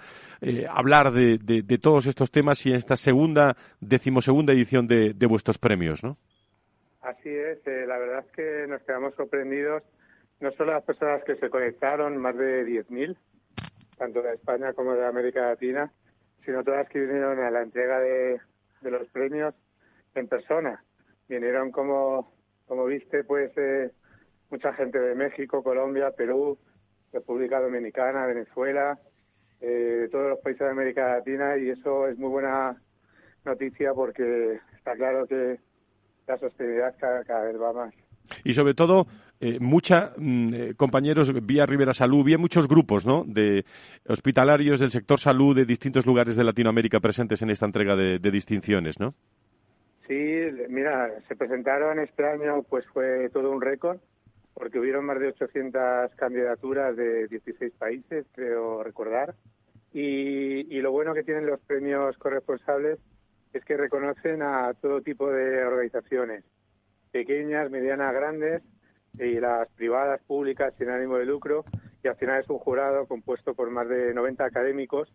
[0.70, 5.58] hablar de, de, todos estos temas y en esta segunda, decimosegunda edición de, de vuestros
[5.58, 6.18] premios, ¿no?
[7.02, 9.84] Así es, la verdad es que nos quedamos sorprendidos
[10.40, 13.16] no solo las personas que se conectaron, más de 10.000,
[13.98, 15.92] tanto de España como de América Latina,
[16.46, 18.40] sino todas que vinieron a la entrega de,
[18.82, 19.54] los premios
[20.16, 20.84] en persona.
[21.30, 22.34] Vinieron como,
[22.66, 23.92] como viste, pues eh,
[24.50, 26.58] mucha gente de México, Colombia, Perú,
[27.14, 29.00] República Dominicana, Venezuela,
[29.62, 32.76] eh, todos los países de América Latina y eso es muy buena
[33.46, 35.60] noticia porque está claro que
[36.28, 37.94] la sostenibilidad cada vez va más.
[38.44, 39.08] Y sobre todo,
[39.40, 43.24] eh, mucha mm, eh, compañeros vía Rivera Salud, vía muchos grupos ¿no?
[43.26, 43.66] de
[44.08, 49.00] hospitalarios del sector salud de distintos lugares de Latinoamérica presentes en esta entrega de, distinciones,
[49.00, 49.16] ¿no?
[50.10, 54.00] Sí, mira, se presentaron este año, pues fue todo un récord,
[54.56, 59.36] porque hubieron más de 800 candidaturas de 16 países, creo recordar.
[59.94, 62.98] Y, y lo bueno que tienen los premios corresponsables
[63.54, 66.44] es que reconocen a todo tipo de organizaciones,
[67.12, 68.64] pequeñas, medianas, grandes,
[69.20, 71.66] y las privadas, públicas, sin ánimo de lucro,
[72.04, 75.14] y al final es un jurado compuesto por más de 90 académicos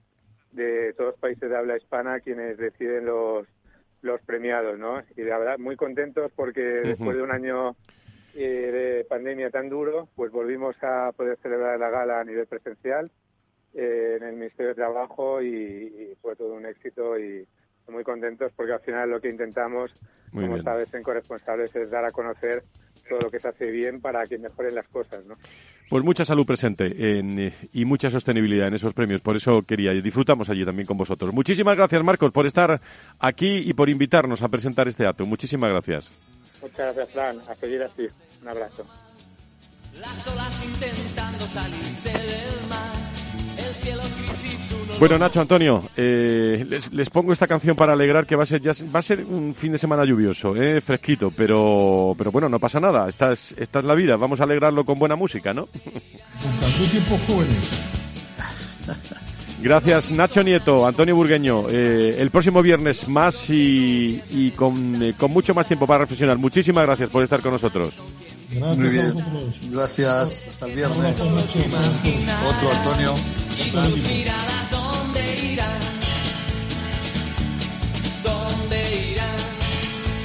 [0.53, 3.49] de todos los países de habla hispana quienes deciden los,
[4.05, 5.03] los premiados, ¿no?
[5.17, 7.75] Y la verdad, muy contentos porque después de un año
[8.35, 13.11] eh, de pandemia tan duro, pues volvimos a poder celebrar la gala a nivel presencial
[13.73, 17.47] eh, en el Ministerio de Trabajo y, fue todo un éxito y
[17.89, 19.91] muy contentos porque al final lo que intentamos,
[20.33, 22.63] como sabes, en Corresponsables es dar a conocer
[23.09, 25.37] todo lo que se hace bien para que mejoren las cosas, ¿no?
[25.89, 29.21] Pues mucha salud presente en, y mucha sostenibilidad en esos premios.
[29.21, 31.33] Por eso quería, disfrutamos allí también con vosotros.
[31.33, 32.81] Muchísimas gracias, Marcos, por estar
[33.19, 35.27] aquí y por invitarnos a presentar este acto.
[35.27, 36.11] Muchísimas gracias.
[36.63, 37.39] Muchas gracias, Fran.
[37.49, 38.07] A seguir así.
[38.43, 38.85] Un abrazo.
[44.99, 48.72] Bueno, Nacho, Antonio, eh, les, pongo esta canción para alegrar que va a ser ya
[48.95, 52.80] va a ser un fin de semana lluvioso, eh, fresquito, pero pero bueno, no pasa
[52.80, 53.09] nada.
[53.09, 54.16] Esta es, esta es la vida.
[54.16, 55.68] Vamos a alegrarlo con buena música, ¿no?
[59.64, 61.64] Gracias, Nacho Nieto, Antonio Burgueño.
[61.70, 66.37] Eh, el próximo viernes más y, con, eh, con, mucho más tiempo para reflexionar.
[66.37, 67.95] Muchísimas gracias por estar con nosotros.
[68.53, 69.14] Muy bien.
[69.70, 70.47] Gracias.
[70.49, 71.16] Hasta el viernes.
[71.20, 73.14] Otro, Antonio.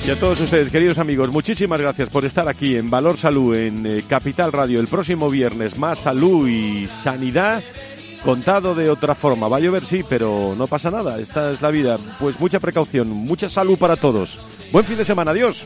[0.06, 3.86] Y a todos ustedes, queridos amigos, muchísimas gracias por estar aquí en Valor Salud, en
[3.86, 4.80] eh, Capital Radio.
[4.80, 7.62] El próximo viernes, más salud y sanidad
[8.24, 9.48] contado de otra forma.
[9.48, 11.20] Va a llover, sí, pero no pasa nada.
[11.20, 11.98] Esta es la vida.
[12.20, 14.40] Pues mucha precaución, mucha salud para todos.
[14.72, 15.32] Buen fin de semana.
[15.32, 15.66] Adiós.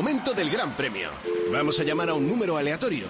[0.00, 1.10] Momento del gran premio.
[1.52, 3.04] Vamos a llamar a un número aleatorio.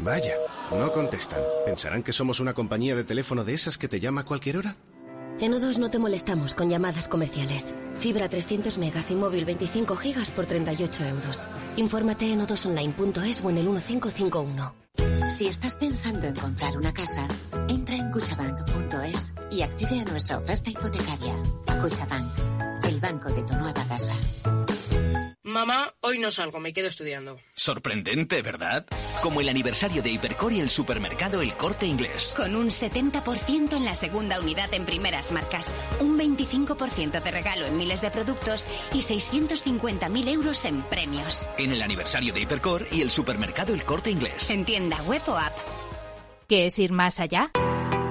[0.00, 0.34] Vaya,
[0.72, 1.40] no contestan.
[1.64, 4.74] ¿Pensarán que somos una compañía de teléfono de esas que te llama a cualquier hora?
[5.38, 7.76] En O2 no te molestamos con llamadas comerciales.
[8.00, 11.46] Fibra 300 megas y móvil 25 gigas por 38 euros.
[11.76, 14.74] Infórmate en odosonline.es o en el 1551.
[15.30, 17.28] Si estás pensando en comprar una casa,
[17.68, 21.36] entra en cuchabank.es y accede a nuestra oferta hipotecaria.
[21.82, 24.16] Cuchabank, el banco de tu nueva casa.
[25.48, 27.40] Mamá, hoy no salgo, me quedo estudiando.
[27.54, 28.84] Sorprendente, ¿verdad?
[29.22, 32.34] Como el aniversario de Hipercor y el supermercado El Corte Inglés.
[32.36, 37.78] Con un 70% en la segunda unidad en primeras marcas, un 25% de regalo en
[37.78, 41.48] miles de productos y 650.000 euros en premios.
[41.56, 44.50] En el aniversario de Hipercor y el supermercado El Corte Inglés.
[44.50, 45.54] En tienda web o app.
[46.46, 47.50] ¿Qué es ir más allá?